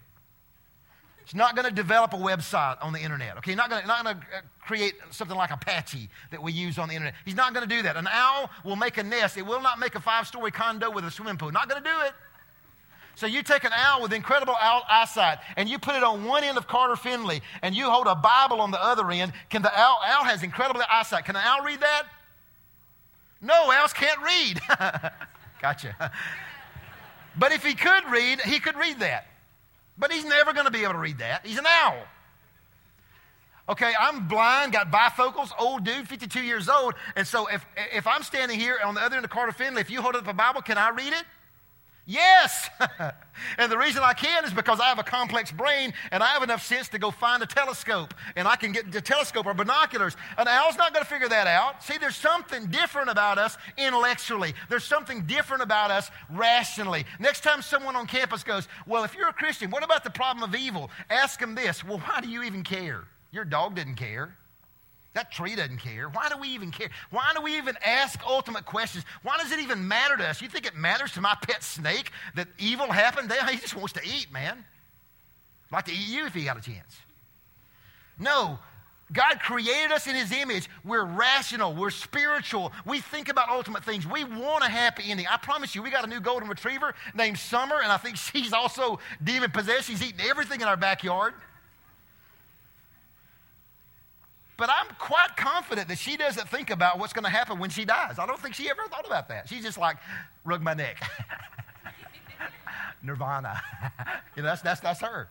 [1.29, 3.37] It's not going to develop a website on the internet.
[3.37, 6.94] Okay, not going not to uh, create something like Apache that we use on the
[6.94, 7.12] internet.
[7.27, 7.99] He's not going to do that.
[7.99, 9.37] An owl will make a nest.
[9.37, 11.53] It will not make a five-story condo with a swimming pool.
[11.53, 12.12] Not going to do it.
[13.14, 16.44] So you take an owl with incredible owl eyesight and you put it on one
[16.44, 19.35] end of Carter Finley and you hold a Bible on the other end.
[19.51, 21.27] Can the owl, owl has incredible eyesight.
[21.27, 22.05] Can the owl read that?
[23.42, 24.61] No, owls can't read.
[25.61, 26.12] gotcha.
[27.38, 29.27] But if he could read, he could read that.
[29.96, 31.46] But he's never going to be able to read that.
[31.46, 31.98] He's an owl.
[33.68, 36.94] Okay, I'm blind, got bifocals, old dude, 52 years old.
[37.16, 39.90] And so if, if I'm standing here on the other end of Carter Finley, if
[39.90, 41.24] you hold up a Bible, can I read it?
[42.09, 42.71] Yes.
[43.59, 46.42] and the reason I can is because I have a complex brain and I have
[46.42, 50.16] enough sense to go find a telescope and I can get the telescope or binoculars.
[50.38, 51.85] An owl's not going to figure that out.
[51.85, 54.55] See, there's something different about us intellectually.
[54.71, 57.05] There's something different about us rationally.
[57.21, 60.49] Next time someone on campus goes, Well, if you're a Christian, what about the problem
[60.49, 60.90] of evil?
[61.11, 63.05] Ask them this Well, why do you even care?
[63.33, 64.35] Your dog didn't care.
[65.14, 66.09] That tree doesn't care.
[66.09, 66.90] Why do we even care?
[67.11, 69.05] Why do we even ask ultimate questions?
[69.23, 70.40] Why does it even matter to us?
[70.42, 73.31] You think it matters to my pet snake that evil happened?
[73.31, 73.44] there?
[73.47, 74.64] He just wants to eat, man.
[75.73, 76.97] Like to eat you if he got a chance.
[78.18, 78.59] No,
[79.12, 80.68] God created us in His image.
[80.85, 81.75] We're rational.
[81.75, 82.73] We're spiritual.
[82.85, 84.07] We think about ultimate things.
[84.07, 85.27] We want a happy ending.
[85.31, 88.53] I promise you, we got a new golden retriever named Summer, and I think she's
[88.53, 89.87] also demon possessed.
[89.87, 91.35] She's eating everything in our backyard.
[94.59, 97.85] But I'm quite confident that she doesn't think about what's going to happen when she
[97.85, 98.18] dies.
[98.18, 99.49] I don't think she ever thought about that.
[99.49, 99.99] She's just like,
[100.44, 101.01] rug my neck.
[103.03, 103.62] Nirvana.
[104.37, 105.29] you know, that's, that's, that's her.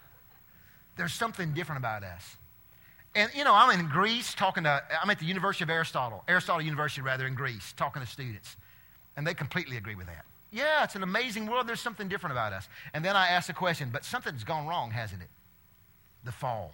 [0.96, 2.38] There's something different about us.
[3.16, 6.62] And, you know, I'm in Greece talking to, I'm at the University of Aristotle, Aristotle
[6.62, 8.56] University, rather, in Greece, talking to students.
[9.18, 10.24] And they completely agree with that.
[10.54, 11.68] Yeah, it's an amazing world.
[11.68, 12.70] There's something different about us.
[12.94, 15.30] And then I ask the question, but something's gone wrong, hasn't it?
[16.24, 16.74] The fall.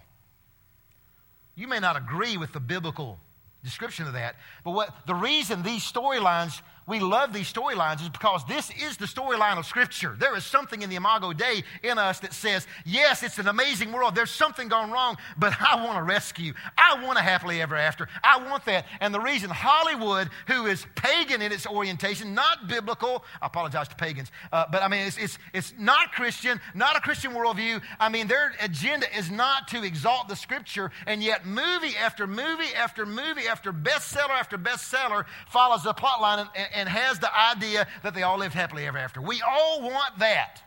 [1.54, 3.18] You may not agree with the biblical
[3.62, 8.44] description of that, but what the reason these storylines we love these storylines is because
[8.46, 10.16] this is the storyline of Scripture.
[10.18, 13.90] There is something in the Imago Dei in us that says, yes, it's an amazing
[13.90, 14.14] world.
[14.14, 16.52] There's something gone wrong, but I want a rescue.
[16.76, 18.08] I want a happily ever after.
[18.22, 18.84] I want that.
[19.00, 23.96] And the reason Hollywood, who is pagan in its orientation, not biblical, I apologize to
[23.96, 27.80] pagans, uh, but I mean, it's, it's, it's not Christian, not a Christian worldview.
[27.98, 32.74] I mean, their agenda is not to exalt the Scripture, and yet movie after movie
[32.76, 37.86] after movie after bestseller after bestseller follows the plot line and, and has the idea
[38.02, 39.20] that they all lived happily ever after.
[39.20, 40.60] We all want that.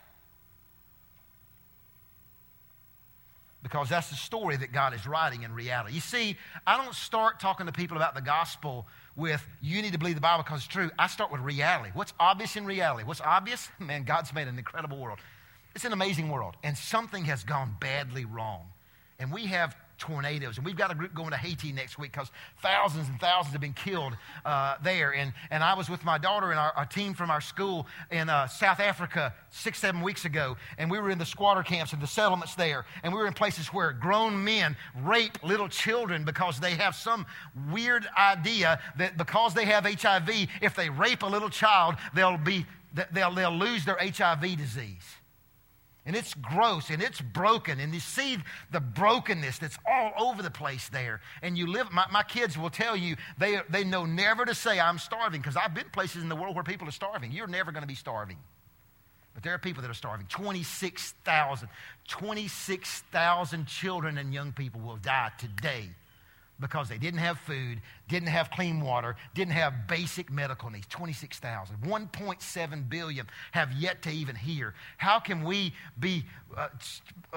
[3.64, 5.94] Because that's the story that God is writing in reality.
[5.94, 10.00] You see, I don't start talking to people about the gospel with, you need to
[10.00, 10.90] believe the Bible because it's true.
[10.98, 11.90] I start with reality.
[11.94, 13.04] What's obvious in reality?
[13.04, 13.68] What's obvious?
[13.80, 15.20] Man, God's made an incredible world.
[15.76, 16.56] It's an amazing world.
[16.64, 18.62] And something has gone badly wrong.
[19.20, 20.58] And we have tornadoes.
[20.58, 22.32] And we've got a group going to Haiti next week because
[22.62, 24.14] thousands and thousands have been killed
[24.46, 25.14] uh, there.
[25.14, 28.30] And, and I was with my daughter and our, our team from our school in
[28.30, 30.58] uh, South Africa six, seven weeks ago.
[30.78, 32.86] And we were in the squatter camps and the settlements there.
[33.04, 37.26] And we were in places where grown men rape little children because they have some
[37.72, 40.30] weird idea that because they have HIV,
[40.62, 42.66] if they rape a little child, they'll, be,
[43.12, 45.17] they'll, they'll lose their HIV disease
[46.08, 48.38] and it's gross and it's broken and you see
[48.72, 51.20] the brokenness that's all over the place there.
[51.42, 54.80] And you live my, my kids will tell you they, they know never to say
[54.80, 57.32] i'm starving because i've been places in the world where people are starving.
[57.32, 58.38] You're never going to be starving.
[59.34, 60.26] But there are people that are starving.
[60.28, 61.70] 26000
[62.08, 65.90] 26000 children and young people will die today
[66.60, 70.88] because they didn't have food, didn't have clean water, didn't have basic medical needs.
[70.88, 71.78] 26,000.
[71.84, 74.74] 1.7 billion have yet to even hear.
[74.98, 76.70] How can we be, uh,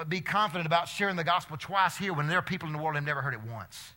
[0.07, 2.93] be confident about sharing the gospel twice here when there are people in the world
[2.93, 3.93] who have never heard it once?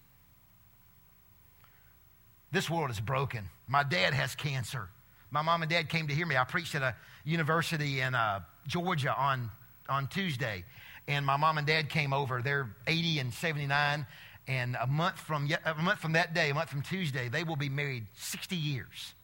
[2.53, 3.49] This world is broken.
[3.67, 4.89] My dad has cancer.
[5.31, 6.37] My mom and dad came to hear me.
[6.37, 9.51] I preached at a university in uh, Georgia on,
[9.89, 10.65] on Tuesday.
[11.09, 12.41] And my mom and dad came over.
[12.43, 14.07] They're 80 and 79
[14.47, 17.57] and a month from, a month from that day, a month from Tuesday, they will
[17.57, 19.15] be married 60 years.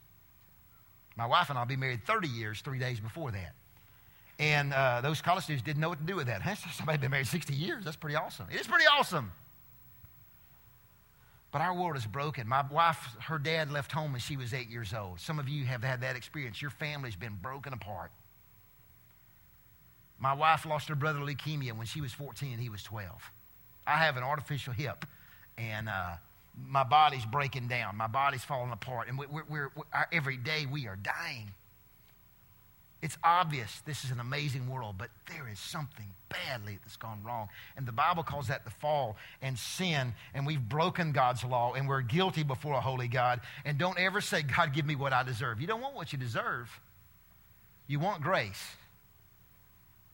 [1.16, 3.54] My wife and I will be married 30 years, three days before that.
[4.38, 6.40] And uh, those college students didn't know what to do with that.
[6.74, 7.84] Somebody been married 60 years.
[7.84, 8.46] That's pretty awesome.
[8.50, 9.32] It is pretty awesome.
[11.52, 12.48] But our world is broken.
[12.48, 15.20] My wife, her dad left home when she was eight years old.
[15.20, 16.62] Some of you have had that experience.
[16.62, 18.12] Your family's been broken apart.
[20.18, 23.32] My wife lost her brother leukemia when she was 14 and he was 12.
[23.90, 25.04] I have an artificial hip,
[25.58, 26.12] and uh,
[26.68, 27.96] my body's breaking down.
[27.96, 31.50] My body's falling apart, and we're, we're, we're, every day we are dying.
[33.02, 37.48] It's obvious this is an amazing world, but there is something badly that's gone wrong.
[37.76, 41.88] And the Bible calls that the fall and sin, and we've broken God's law, and
[41.88, 43.40] we're guilty before a holy God.
[43.64, 45.60] And don't ever say, God, give me what I deserve.
[45.60, 46.68] You don't want what you deserve,
[47.86, 48.76] you want grace.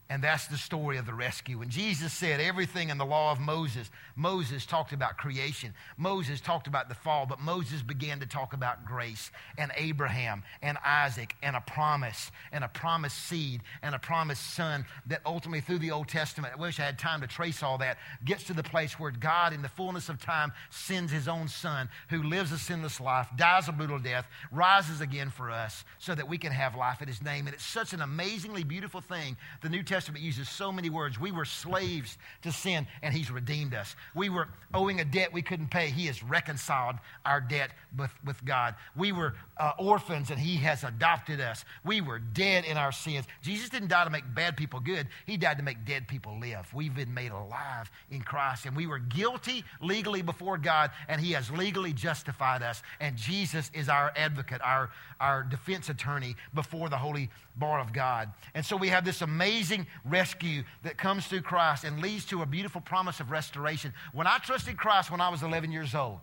[0.09, 1.59] And that's the story of the rescue.
[1.59, 5.75] When Jesus said everything in the law of Moses, Moses talked about creation.
[5.97, 10.79] Moses talked about the fall, but Moses began to talk about grace and Abraham and
[10.85, 15.81] Isaac and a promise and a promised seed and a promised son that ultimately through
[15.81, 18.63] the Old Testament, I wish I had time to trace all that, gets to the
[18.63, 22.59] place where God in the fullness of time sends his own son who lives a
[22.59, 26.77] sinless life, dies a brutal death, rises again for us so that we can have
[26.77, 27.49] life in his name.
[27.49, 29.37] And it's such an amazingly beautiful thing.
[29.63, 31.19] The New Testament Testament uses so many words.
[31.19, 33.97] We were slaves to sin, and He's redeemed us.
[34.15, 35.89] We were owing a debt we couldn't pay.
[35.89, 38.75] He has reconciled our debt with, with God.
[38.95, 41.65] We were uh, orphans, and He has adopted us.
[41.83, 43.25] We were dead in our sins.
[43.41, 46.69] Jesus didn't die to make bad people good, He died to make dead people live.
[46.75, 51.33] We've been made alive in Christ, and we were guilty legally before God, and He
[51.33, 52.83] has legally justified us.
[53.01, 58.31] And Jesus is our advocate, our, our defense attorney before the holy bar of God.
[58.55, 62.43] And so we have this amazing amazing rescue that comes through Christ and leads to
[62.43, 63.93] a beautiful promise of restoration.
[64.13, 66.19] When I trusted Christ when I was 11 years old,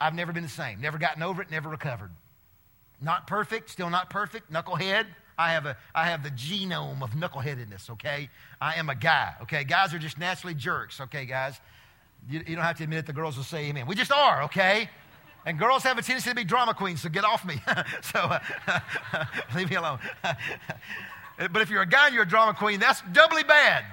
[0.00, 0.80] I've never been the same.
[0.80, 2.10] Never gotten over it, never recovered.
[3.00, 5.06] Not perfect, still not perfect, knucklehead.
[5.38, 8.28] I have, a, I have the genome of knuckleheadedness, okay?
[8.60, 9.64] I am a guy, okay?
[9.64, 11.58] Guys are just naturally jerks, okay, guys?
[12.28, 13.86] You, you don't have to admit it, the girls will say amen.
[13.86, 14.90] We just are, okay?
[15.46, 17.62] And girls have a tendency to be drama queens, so get off me.
[18.02, 18.40] so uh,
[19.54, 19.98] leave me alone.
[20.22, 23.84] but if you're a guy and you're a drama queen, that's doubly bad.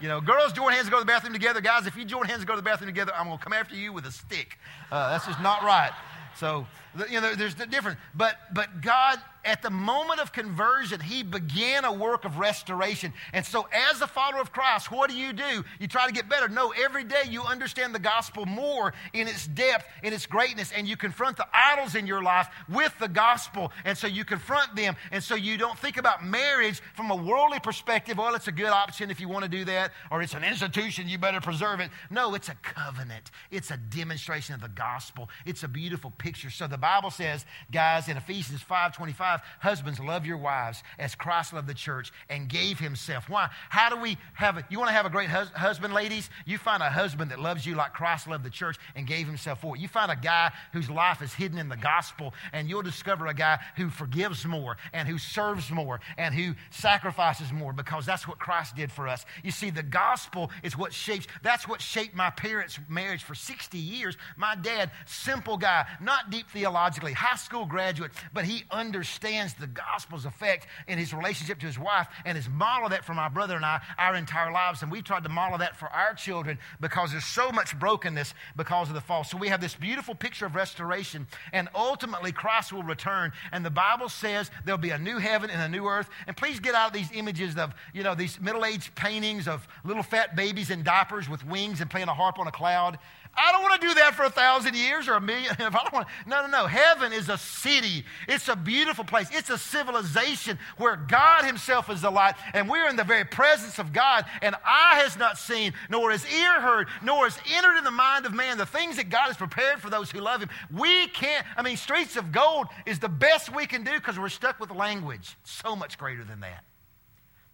[0.00, 1.60] You know, girls join hands and go to the bathroom together.
[1.60, 3.52] Guys, if you join hands and go to the bathroom together, I'm going to come
[3.52, 4.58] after you with a stick.
[4.90, 5.92] Uh, that's just not right.
[6.36, 6.66] So,
[7.08, 7.98] you know, there's the difference.
[8.14, 13.12] But, but God at the moment of conversion, he began a work of restoration.
[13.32, 15.64] And so, as a follower of Christ, what do you do?
[15.78, 16.48] You try to get better.
[16.48, 20.86] No, every day you understand the gospel more in its depth, in its greatness, and
[20.88, 23.72] you confront the idols in your life with the gospel.
[23.84, 24.96] And so, you confront them.
[25.12, 28.18] And so, you don't think about marriage from a worldly perspective.
[28.18, 31.08] Well, it's a good option if you want to do that, or it's an institution,
[31.08, 31.90] you better preserve it.
[32.10, 35.28] No, it's a covenant, it's a demonstration of the gospel.
[35.44, 36.50] It's a beautiful picture.
[36.50, 41.14] So, the Bible says, guys, in Ephesians 5 25, 5 Husbands, love your wives as
[41.14, 43.28] Christ loved the church and gave himself.
[43.28, 43.48] Why?
[43.68, 44.64] How do we have it?
[44.68, 46.30] You want to have a great hus- husband, ladies?
[46.46, 49.60] You find a husband that loves you like Christ loved the church and gave himself
[49.60, 49.80] for it.
[49.80, 53.34] You find a guy whose life is hidden in the gospel, and you'll discover a
[53.34, 58.38] guy who forgives more and who serves more and who sacrifices more because that's what
[58.38, 59.24] Christ did for us.
[59.42, 63.78] You see, the gospel is what shapes, that's what shaped my parents' marriage for 60
[63.78, 64.16] years.
[64.36, 69.66] My dad, simple guy, not deep theologically, high school graduate, but he understood understands the
[69.66, 73.56] gospel's effect in his relationship to his wife and has modeled that for my brother
[73.56, 74.82] and I our entire lives.
[74.82, 78.88] And we've tried to model that for our children because there's so much brokenness because
[78.88, 79.24] of the fall.
[79.24, 83.32] So we have this beautiful picture of restoration, and ultimately Christ will return.
[83.52, 86.08] And the Bible says there'll be a new heaven and a new earth.
[86.26, 90.02] And please get out of these images of, you know, these middle-aged paintings of little
[90.02, 92.98] fat babies in diapers with wings and playing a harp on a cloud.
[93.36, 95.54] I don't want to do that for a thousand years or a million.
[95.64, 96.66] If I don't want no, no, no.
[96.66, 98.04] Heaven is a city.
[98.28, 99.28] It's a beautiful place.
[99.32, 103.78] It's a civilization where God Himself is the light, and we're in the very presence
[103.78, 104.24] of God.
[104.42, 108.26] And eye has not seen, nor has ear heard, nor has entered in the mind
[108.26, 110.50] of man the things that God has prepared for those who love Him.
[110.72, 111.46] We can't.
[111.56, 114.70] I mean, streets of gold is the best we can do because we're stuck with
[114.70, 115.36] language.
[115.44, 116.64] So much greater than that.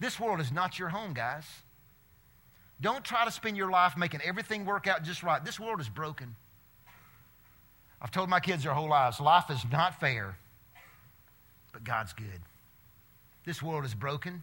[0.00, 1.44] This world is not your home, guys.
[2.80, 5.44] Don't try to spend your life making everything work out just right.
[5.44, 6.34] This world is broken.
[8.00, 10.36] I've told my kids their whole lives life is not fair,
[11.72, 12.40] but God's good.
[13.44, 14.42] This world is broken.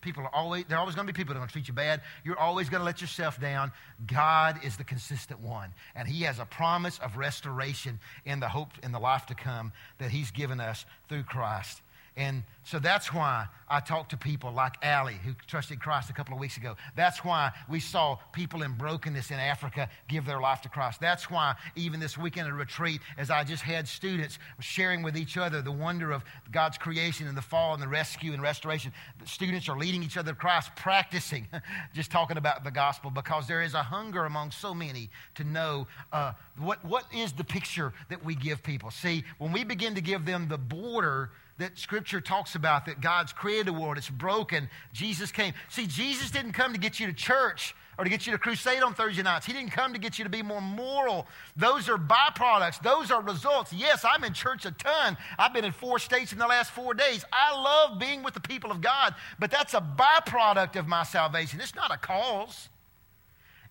[0.00, 1.68] People are always, there are always going to be people that are going to treat
[1.68, 2.00] you bad.
[2.22, 3.72] You're always going to let yourself down.
[4.06, 5.70] God is the consistent one.
[5.96, 9.72] And He has a promise of restoration in the hope in the life to come
[9.98, 11.82] that He's given us through Christ.
[12.16, 16.32] And so that's why I talked to people like Allie, who trusted Christ a couple
[16.32, 16.74] of weeks ago.
[16.94, 20.98] That's why we saw people in brokenness in Africa give their life to Christ.
[20.98, 25.36] That's why even this weekend at retreat, as I just had students sharing with each
[25.36, 28.92] other the wonder of God's creation and the fall and the rescue and restoration,
[29.26, 31.46] students are leading each other to Christ, practicing,
[31.94, 35.86] just talking about the gospel, because there is a hunger among so many to know
[36.12, 38.90] uh, what, what is the picture that we give people.
[38.90, 43.32] See, when we begin to give them the border, that Scripture talks about that God's
[43.32, 44.68] created a world, it's broken.
[44.92, 45.54] Jesus came.
[45.68, 48.82] See, Jesus didn't come to get you to church or to get you to crusade
[48.82, 49.46] on Thursday nights.
[49.46, 51.26] He didn't come to get you to be more moral.
[51.56, 53.72] Those are byproducts, those are results.
[53.72, 55.16] Yes, I'm in church a ton.
[55.38, 57.24] I've been in four states in the last four days.
[57.32, 61.60] I love being with the people of God, but that's a byproduct of my salvation.
[61.60, 62.68] It's not a cause.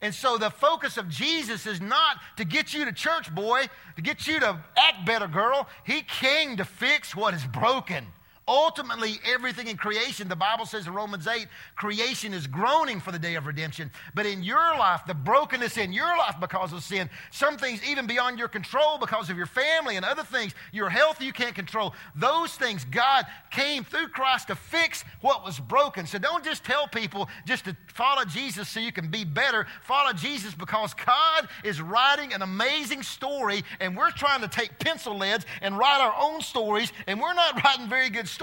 [0.02, 4.02] And so the focus of Jesus is not to get you to church, boy, to
[4.02, 5.68] get you to act better, girl.
[5.84, 8.08] He came to fix what is broken.
[8.48, 13.18] Ultimately, everything in creation, the Bible says in Romans 8, creation is groaning for the
[13.18, 13.90] day of redemption.
[14.14, 18.06] But in your life, the brokenness in your life because of sin, some things even
[18.06, 21.96] beyond your control because of your family and other things, your health you can't control,
[22.16, 26.06] those things, God came through Christ to fix what was broken.
[26.06, 29.66] So don't just tell people just to follow Jesus so you can be better.
[29.82, 35.18] Follow Jesus because God is writing an amazing story, and we're trying to take pencil
[35.18, 38.35] leads and write our own stories, and we're not writing very good stories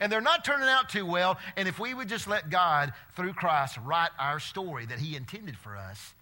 [0.00, 1.38] and they're not turning out too well.
[1.56, 5.56] And if we would just let God, through Christ, write our story that He intended
[5.56, 6.14] for us,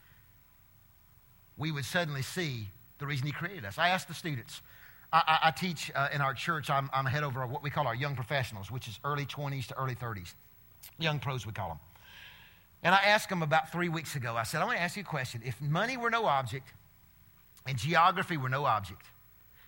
[1.57, 3.79] we would suddenly see the reason He created us.
[3.79, 4.63] I asked the students,
[5.13, 7.87] I, I, I teach uh, in our church, I'm, I'm head over what we call
[7.87, 10.35] our young professionals, which is early 20s to early 30s.
[10.99, 11.79] Young pros, we call them.
[12.83, 15.03] And I asked them about three weeks ago, I said, I want to ask you
[15.03, 15.43] a question.
[15.45, 16.73] If money were no object
[17.67, 19.03] and geography were no object,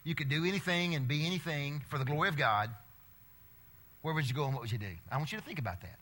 [0.04, 2.70] you could do anything and be anything for the glory of God,
[4.02, 4.94] where would you go and what would you do?
[5.10, 5.98] I want you to think about that.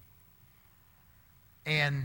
[1.67, 2.05] And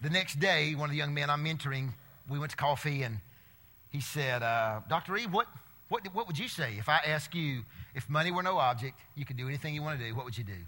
[0.00, 1.90] the next day, one of the young men I'm mentoring,
[2.28, 3.18] we went to coffee, and
[3.90, 5.16] he said, uh, Dr.
[5.16, 5.46] E, what,
[5.88, 7.62] what, what would you say if I ask you
[7.94, 10.36] if money were no object, you could do anything you want to do, what would
[10.36, 10.58] you do?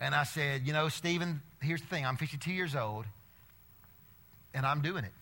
[0.00, 3.04] And I said, You know, Stephen, here's the thing I'm 52 years old,
[4.54, 5.12] and I'm doing it.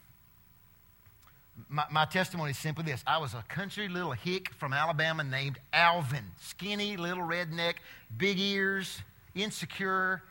[1.68, 5.59] My, my, testimony is simply this I was a country little hick from Alabama named
[5.72, 6.24] Alvin.
[6.38, 7.74] Skinny, little redneck,
[8.16, 9.02] big ears,
[9.34, 10.22] insecure.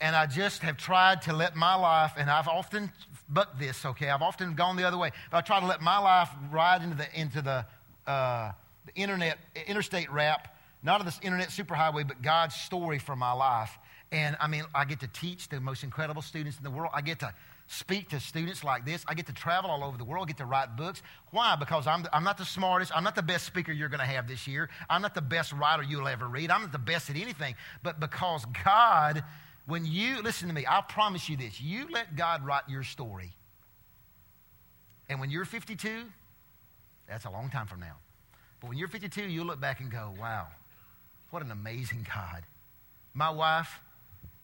[0.00, 2.92] And I just have tried to let my life, and I've often
[3.28, 4.10] bucked this, okay?
[4.10, 5.10] I've often gone the other way.
[5.30, 7.66] But I try to let my life ride into the, into the,
[8.10, 8.52] uh,
[8.86, 13.76] the internet, interstate rap, not of this internet superhighway, but God's story for my life.
[14.12, 16.92] And I mean, I get to teach the most incredible students in the world.
[16.94, 17.34] I get to
[17.68, 19.04] speak to students like this.
[19.06, 21.02] I get to travel all over the world, get to write books.
[21.30, 21.54] Why?
[21.54, 22.90] Because I'm, I'm not the smartest.
[22.94, 24.70] I'm not the best speaker you're going to have this year.
[24.88, 26.50] I'm not the best writer you'll ever read.
[26.50, 27.54] I'm not the best at anything.
[27.82, 29.22] But because God,
[29.66, 33.32] when you, listen to me, I promise you this you let God write your story.
[35.10, 36.04] And when you're 52,
[37.06, 37.96] that's a long time from now.
[38.60, 40.48] But when you're 52, you'll look back and go, wow,
[41.30, 42.44] what an amazing God.
[43.12, 43.80] My wife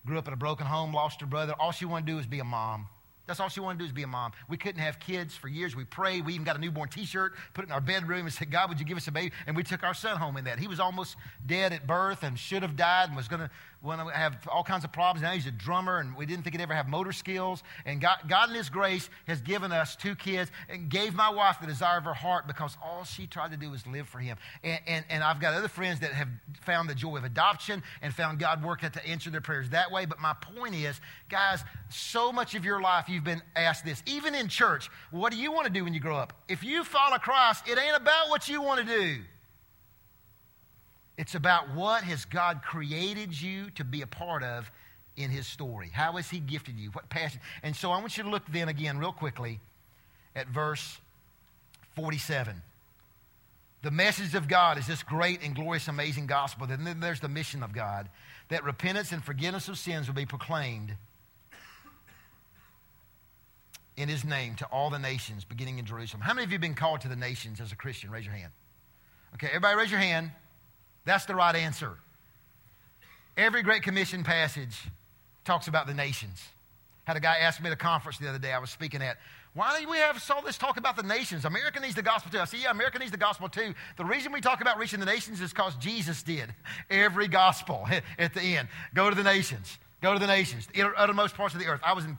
[0.07, 1.55] grew up in a broken home, lost her brother.
[1.59, 2.87] All she wanted to do was be a mom.
[3.27, 4.33] That's all she wanted to do is be a mom.
[4.49, 5.75] We couldn't have kids for years.
[5.75, 6.27] We prayed.
[6.27, 8.69] We even got a newborn t shirt, put it in our bedroom, and said, God,
[8.69, 9.33] would you give us a baby?
[9.47, 10.59] And we took our son home in that.
[10.59, 11.17] He was almost
[11.47, 13.51] dead at birth and should have died and was going to
[13.85, 15.23] want to have all kinds of problems.
[15.23, 17.63] Now he's a drummer, and we didn't think he'd ever have motor skills.
[17.85, 21.59] And God, God, in His grace, has given us two kids and gave my wife
[21.61, 24.37] the desire of her heart because all she tried to do was live for Him.
[24.63, 26.29] And, and, and I've got other friends that have
[26.63, 30.07] found the joy of adoption and found God work to answer their prayers that way.
[30.07, 34.35] But my point is, guys, so much of your life you've been asked this, even
[34.35, 36.33] in church, what do you want to do when you grow up?
[36.49, 39.23] If you follow Christ, it ain't about what you want to do.
[41.17, 44.71] It's about what has God created you to be a part of
[45.17, 45.91] in his story.
[45.93, 46.91] How has he gifted you?
[46.91, 47.41] What passion?
[47.63, 49.61] And so I want you to look then again, real quickly,
[50.35, 50.99] at verse
[51.95, 52.61] 47.
[53.83, 56.67] The message of God is this great and glorious, amazing gospel.
[56.69, 58.09] And then there's the mission of God
[58.49, 60.97] that repentance and forgiveness of sins will be proclaimed
[63.97, 66.23] in his name to all the nations, beginning in Jerusalem.
[66.23, 68.11] How many of you have been called to the nations as a Christian?
[68.11, 68.51] Raise your hand.
[69.35, 70.31] Okay, everybody raise your hand.
[71.05, 71.93] That's the right answer.
[73.37, 74.77] Every Great Commission passage
[75.45, 76.43] talks about the nations.
[77.05, 79.19] Had a guy ask me at a conference the other day I was speaking at,
[79.53, 81.45] why do we have all this talk about the nations?
[81.45, 82.39] America needs the gospel too.
[82.39, 83.75] I said, yeah, America needs the gospel too.
[83.97, 86.53] The reason we talk about reaching the nations is because Jesus did
[86.91, 87.87] every gospel
[88.19, 88.69] at the end.
[88.95, 89.79] Go to the nations.
[90.03, 91.81] Go to the nations, the uttermost parts of the earth.
[91.83, 92.19] I was, in,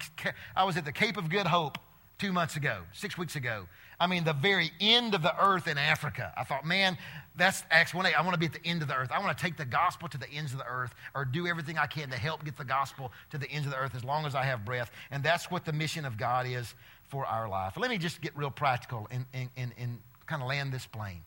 [0.56, 1.78] I was at the Cape of Good Hope
[2.18, 3.68] two months ago, six weeks ago.
[4.00, 6.34] I mean, the very end of the earth in Africa.
[6.36, 6.98] I thought, man,
[7.36, 8.14] that's Acts 1 8.
[8.14, 9.12] I want to be at the end of the earth.
[9.12, 11.78] I want to take the gospel to the ends of the earth or do everything
[11.78, 14.26] I can to help get the gospel to the ends of the earth as long
[14.26, 14.92] as I have breath.
[15.12, 16.74] And that's what the mission of God is
[17.04, 17.78] for our life.
[17.78, 21.22] Let me just get real practical and, and, and, and kind of land this plane.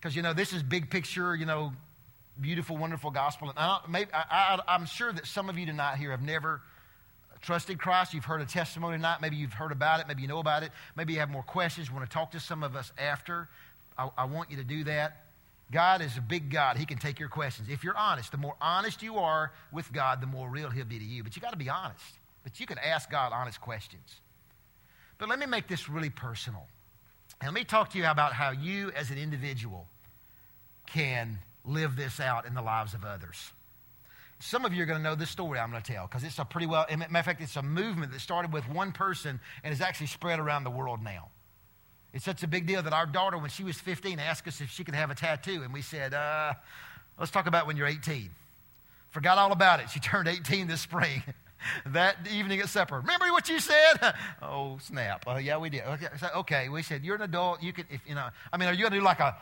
[0.00, 1.72] Because, you know, this is big picture, you know,
[2.40, 3.50] beautiful, wonderful gospel.
[3.50, 6.62] And I, I'm sure that some of you tonight here have never
[7.40, 10.38] trusted Christ, you've heard a testimony tonight, maybe you've heard about it, maybe you know
[10.38, 12.92] about it, maybe you have more questions, you want to talk to some of us
[12.98, 13.48] after,
[13.96, 15.24] I, I want you to do that.
[15.72, 16.76] God is a big God.
[16.76, 17.68] He can take your questions.
[17.70, 20.98] If you're honest, the more honest you are with God, the more real He'll be
[20.98, 21.22] to you.
[21.22, 22.18] But you got to be honest.
[22.42, 24.20] But you can ask God honest questions.
[25.18, 26.66] But let me make this really personal.
[27.40, 29.86] And let me talk to you about how you, as an individual,
[30.86, 33.52] can live this out in the lives of others.
[34.40, 36.38] Some of you are going to know this story I'm going to tell because it's
[36.38, 39.72] a pretty well, matter of fact, it's a movement that started with one person and
[39.72, 41.28] is actually spread around the world now.
[42.14, 44.70] It's such a big deal that our daughter, when she was 15, asked us if
[44.70, 45.62] she could have a tattoo.
[45.62, 46.54] And we said, uh,
[47.18, 48.30] let's talk about when you're 18.
[49.10, 49.90] Forgot all about it.
[49.90, 51.22] She turned 18 this spring.
[51.86, 52.96] that evening at supper.
[52.96, 54.14] Remember what you said?
[54.42, 55.24] oh, snap.
[55.26, 55.82] Oh, yeah, we did.
[55.82, 57.62] Okay, so, okay, we said, you're an adult.
[57.62, 59.36] You can, if, you know, I mean, are you going to do like a,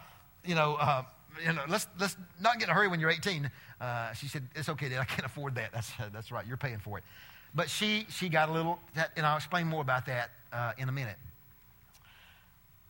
[0.44, 1.04] you know, uh,
[1.44, 3.50] you know, let's, let's not get in a hurry when you're 18.
[3.80, 5.00] Uh, she said, it's okay, Dad.
[5.00, 5.72] I can't afford that.
[5.72, 6.46] That's, that's right.
[6.46, 7.04] You're paying for it.
[7.54, 8.78] But she, she got a little,
[9.16, 11.16] and I'll explain more about that uh, in a minute.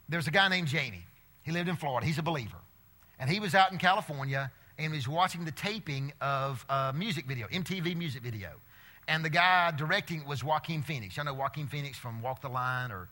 [0.09, 1.05] There's a guy named Jamie.
[1.43, 2.07] He lived in Florida.
[2.07, 2.59] He's a believer.
[3.19, 7.47] And he was out in California and was watching the taping of a music video,
[7.49, 8.51] MTV music video.
[9.09, 11.17] And the guy directing was Joaquin Phoenix.
[11.17, 13.09] Y'all know Joaquin Phoenix from Walk the Line or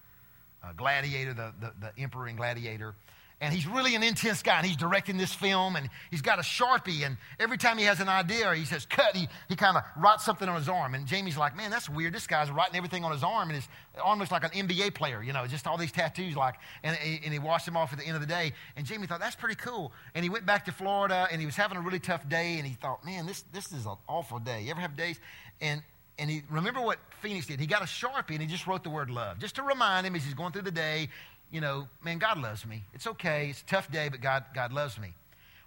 [0.62, 2.94] uh, Gladiator, the, the, the Emperor and Gladiator.
[3.38, 6.42] And he's really an intense guy, and he's directing this film, and he's got a
[6.42, 9.76] Sharpie, and every time he has an idea or he says cut, he, he kind
[9.76, 10.94] of writes something on his arm.
[10.94, 12.14] And Jamie's like, man, that's weird.
[12.14, 13.68] This guy's writing everything on his arm, and his
[14.02, 17.30] arm looks like an NBA player, you know, just all these tattoos, like, and, and
[17.32, 18.52] he washed them off at the end of the day.
[18.74, 19.92] And Jamie thought, that's pretty cool.
[20.14, 22.66] And he went back to Florida, and he was having a really tough day, and
[22.66, 24.62] he thought, man, this, this is an awful day.
[24.62, 25.20] You ever have days?
[25.60, 25.82] And,
[26.18, 27.60] and he remember what Phoenix did.
[27.60, 30.14] He got a Sharpie, and he just wrote the word love, just to remind him
[30.14, 31.10] as he's going through the day,
[31.50, 32.84] you know, man, God loves me.
[32.92, 33.48] It's okay.
[33.50, 35.14] It's a tough day, but God, God loves me.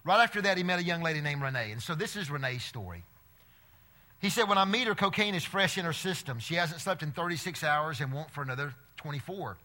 [0.03, 1.71] Right after that, he met a young lady named Renee.
[1.71, 3.03] And so this is Renee's story.
[4.19, 6.39] He said, When I meet her, cocaine is fresh in her system.
[6.39, 9.57] She hasn't slept in 36 hours and won't for another 24.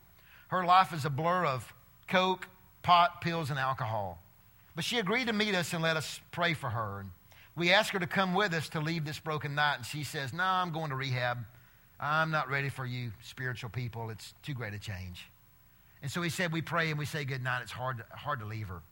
[0.49, 1.73] Her life is a blur of
[2.09, 2.47] coke,
[2.83, 4.21] pot, pills, and alcohol.
[4.77, 7.01] But she agreed to meet us and let us pray for her.
[7.01, 7.11] And
[7.57, 9.77] we asked her to come with us to leave this broken night.
[9.77, 11.39] And she says, No, nah, I'm going to rehab.
[11.99, 14.11] I'm not ready for you spiritual people.
[14.11, 15.27] It's too great a change.
[16.05, 17.63] And so he said, We pray and we say good night.
[17.63, 18.83] It's hard, hard to leave her.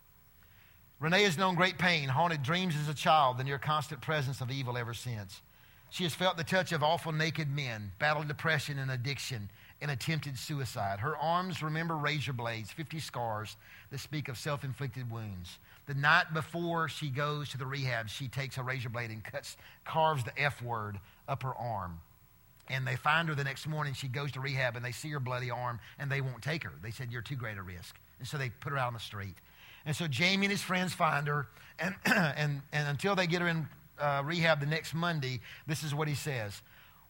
[0.98, 4.50] Renee has known great pain, haunted dreams as a child, the near constant presence of
[4.50, 5.42] evil ever since.
[5.90, 9.50] She has felt the touch of awful naked men, battled depression and addiction,
[9.82, 11.00] and attempted suicide.
[11.00, 13.56] Her arms remember razor blades, 50 scars
[13.90, 15.58] that speak of self inflicted wounds.
[15.84, 19.58] The night before she goes to the rehab, she takes a razor blade and cuts,
[19.84, 20.98] carves the F word
[21.28, 22.00] up her arm.
[22.68, 23.94] And they find her the next morning.
[23.94, 26.72] She goes to rehab and they see her bloody arm and they won't take her.
[26.82, 27.98] They said, You're too great a risk.
[28.18, 29.34] And so they put her out on the street.
[29.84, 31.48] And so Jamie and his friends find her.
[31.78, 33.68] And, and, and until they get her in
[34.00, 36.62] uh, rehab the next Monday, this is what he says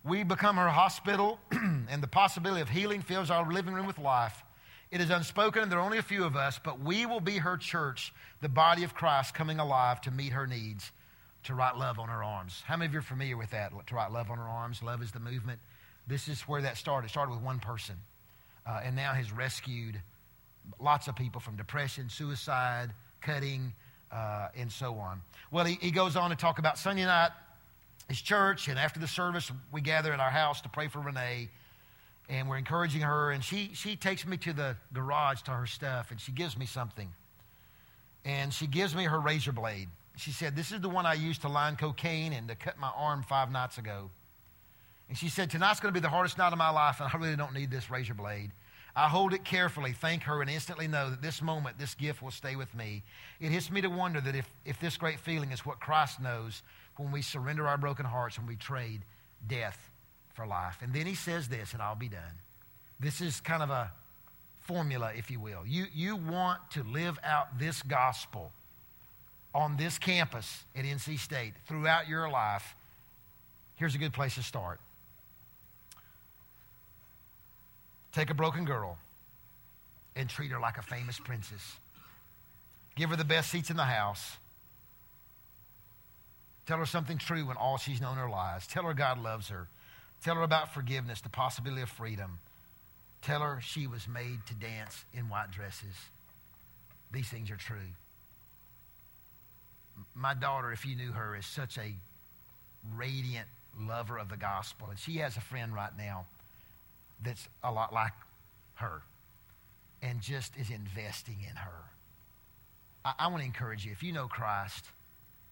[0.05, 4.42] We become her hospital, and the possibility of healing fills our living room with life.
[4.90, 7.38] It is unspoken, and there are only a few of us, but we will be
[7.38, 10.92] her church, the body of Christ coming alive to meet her needs
[11.45, 12.62] to write love on her arms.
[12.66, 13.72] How many of you are familiar with that?
[13.86, 14.82] To write love on her arms.
[14.82, 15.59] Love is the movement.
[16.07, 17.07] This is where that started.
[17.07, 17.97] It started with one person,
[18.66, 20.01] uh, and now has rescued
[20.80, 22.90] lots of people from depression, suicide,
[23.20, 23.72] cutting,
[24.12, 25.22] uh, and so on.
[25.51, 27.30] Well, he, he goes on to talk about Sunday night,
[28.09, 31.49] his church, and after the service, we gather at our house to pray for Renee,
[32.28, 33.30] and we're encouraging her.
[33.30, 36.66] And she she takes me to the garage to her stuff, and she gives me
[36.66, 37.09] something,
[38.24, 39.88] and she gives me her razor blade.
[40.16, 42.90] She said, This is the one I used to line cocaine and to cut my
[42.96, 44.10] arm five nights ago.
[45.08, 47.16] And she said, Tonight's going to be the hardest night of my life, and I
[47.16, 48.50] really don't need this razor blade.
[48.94, 52.30] I hold it carefully, thank her, and instantly know that this moment, this gift will
[52.30, 53.02] stay with me.
[53.40, 56.62] It hits me to wonder that if, if this great feeling is what Christ knows
[56.98, 59.00] when we surrender our broken hearts and we trade
[59.46, 59.90] death
[60.34, 60.78] for life.
[60.82, 62.20] And then he says this, and I'll be done.
[63.00, 63.90] This is kind of a
[64.60, 65.66] formula, if you will.
[65.66, 68.52] You, you want to live out this gospel
[69.55, 72.74] on this campus at NC State throughout your life,
[73.76, 74.80] here's a good place to start.
[78.12, 78.98] Take a broken girl
[80.16, 81.76] and treat her like a famous princess.
[82.94, 84.36] Give her the best seats in the house.
[86.66, 88.66] Tell her something true when all she's known are lies.
[88.66, 89.68] Tell her God loves her.
[90.22, 92.38] Tell her about forgiveness, the possibility of freedom.
[93.22, 95.94] Tell her she was made to dance in white dresses.
[97.11, 97.92] These things are true
[100.14, 101.95] my daughter, if you knew her, is such a
[102.95, 103.47] radiant
[103.78, 104.88] lover of the gospel.
[104.90, 106.26] And she has a friend right now
[107.22, 108.12] that's a lot like
[108.74, 109.03] her
[110.03, 111.84] and just is investing in her.
[113.05, 114.84] I, I want to encourage you if you know Christ,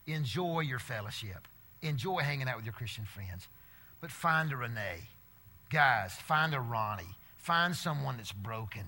[0.07, 1.47] enjoy your fellowship,
[1.82, 3.49] enjoy hanging out with your Christian friends,
[4.01, 5.09] but find a Renee.
[5.70, 7.16] Guys, find a Ronnie.
[7.36, 8.84] Find someone that's broken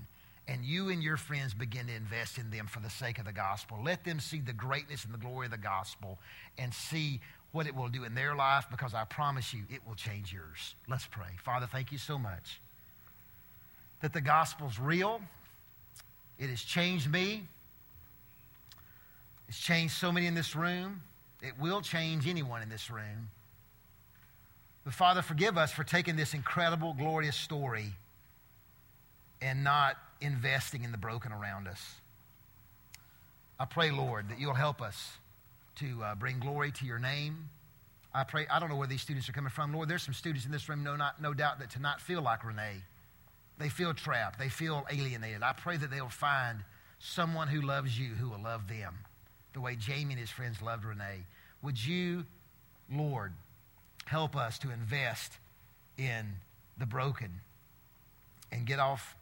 [0.48, 3.32] and you and your friends begin to invest in them for the sake of the
[3.32, 3.78] gospel.
[3.82, 6.18] Let them see the greatness and the glory of the gospel
[6.58, 7.20] and see
[7.52, 10.74] what it will do in their life because I promise you it will change yours.
[10.88, 11.36] Let's pray.
[11.44, 12.60] Father, thank you so much
[14.00, 15.20] that the gospel's real.
[16.38, 17.46] It has changed me.
[19.48, 21.02] It's changed so many in this room.
[21.40, 23.28] It will change anyone in this room.
[24.84, 27.92] But Father, forgive us for taking this incredible, glorious story
[29.40, 31.96] and not investing in the broken around us.
[33.58, 35.12] I pray, Lord, that you'll help us
[35.76, 37.48] to uh, bring glory to your name.
[38.14, 39.72] I pray, I don't know where these students are coming from.
[39.72, 42.22] Lord, there's some students in this room, no, not, no doubt, that to not feel
[42.22, 42.82] like Renee.
[43.58, 45.42] They feel trapped, they feel alienated.
[45.42, 46.58] I pray that they'll find
[46.98, 48.94] someone who loves you who will love them
[49.54, 51.26] the way Jamie and his friends loved Renee.
[51.62, 52.24] Would you,
[52.90, 53.32] Lord,
[54.06, 55.32] help us to invest
[55.98, 56.26] in
[56.78, 57.40] the broken
[58.50, 59.16] and get off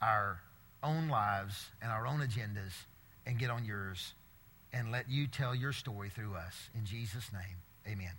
[0.00, 0.40] our
[0.84, 2.84] own lives and our own agendas
[3.26, 4.14] and get on yours
[4.72, 6.68] and let you tell your story through us.
[6.74, 7.56] In Jesus' name,
[7.86, 8.12] amen.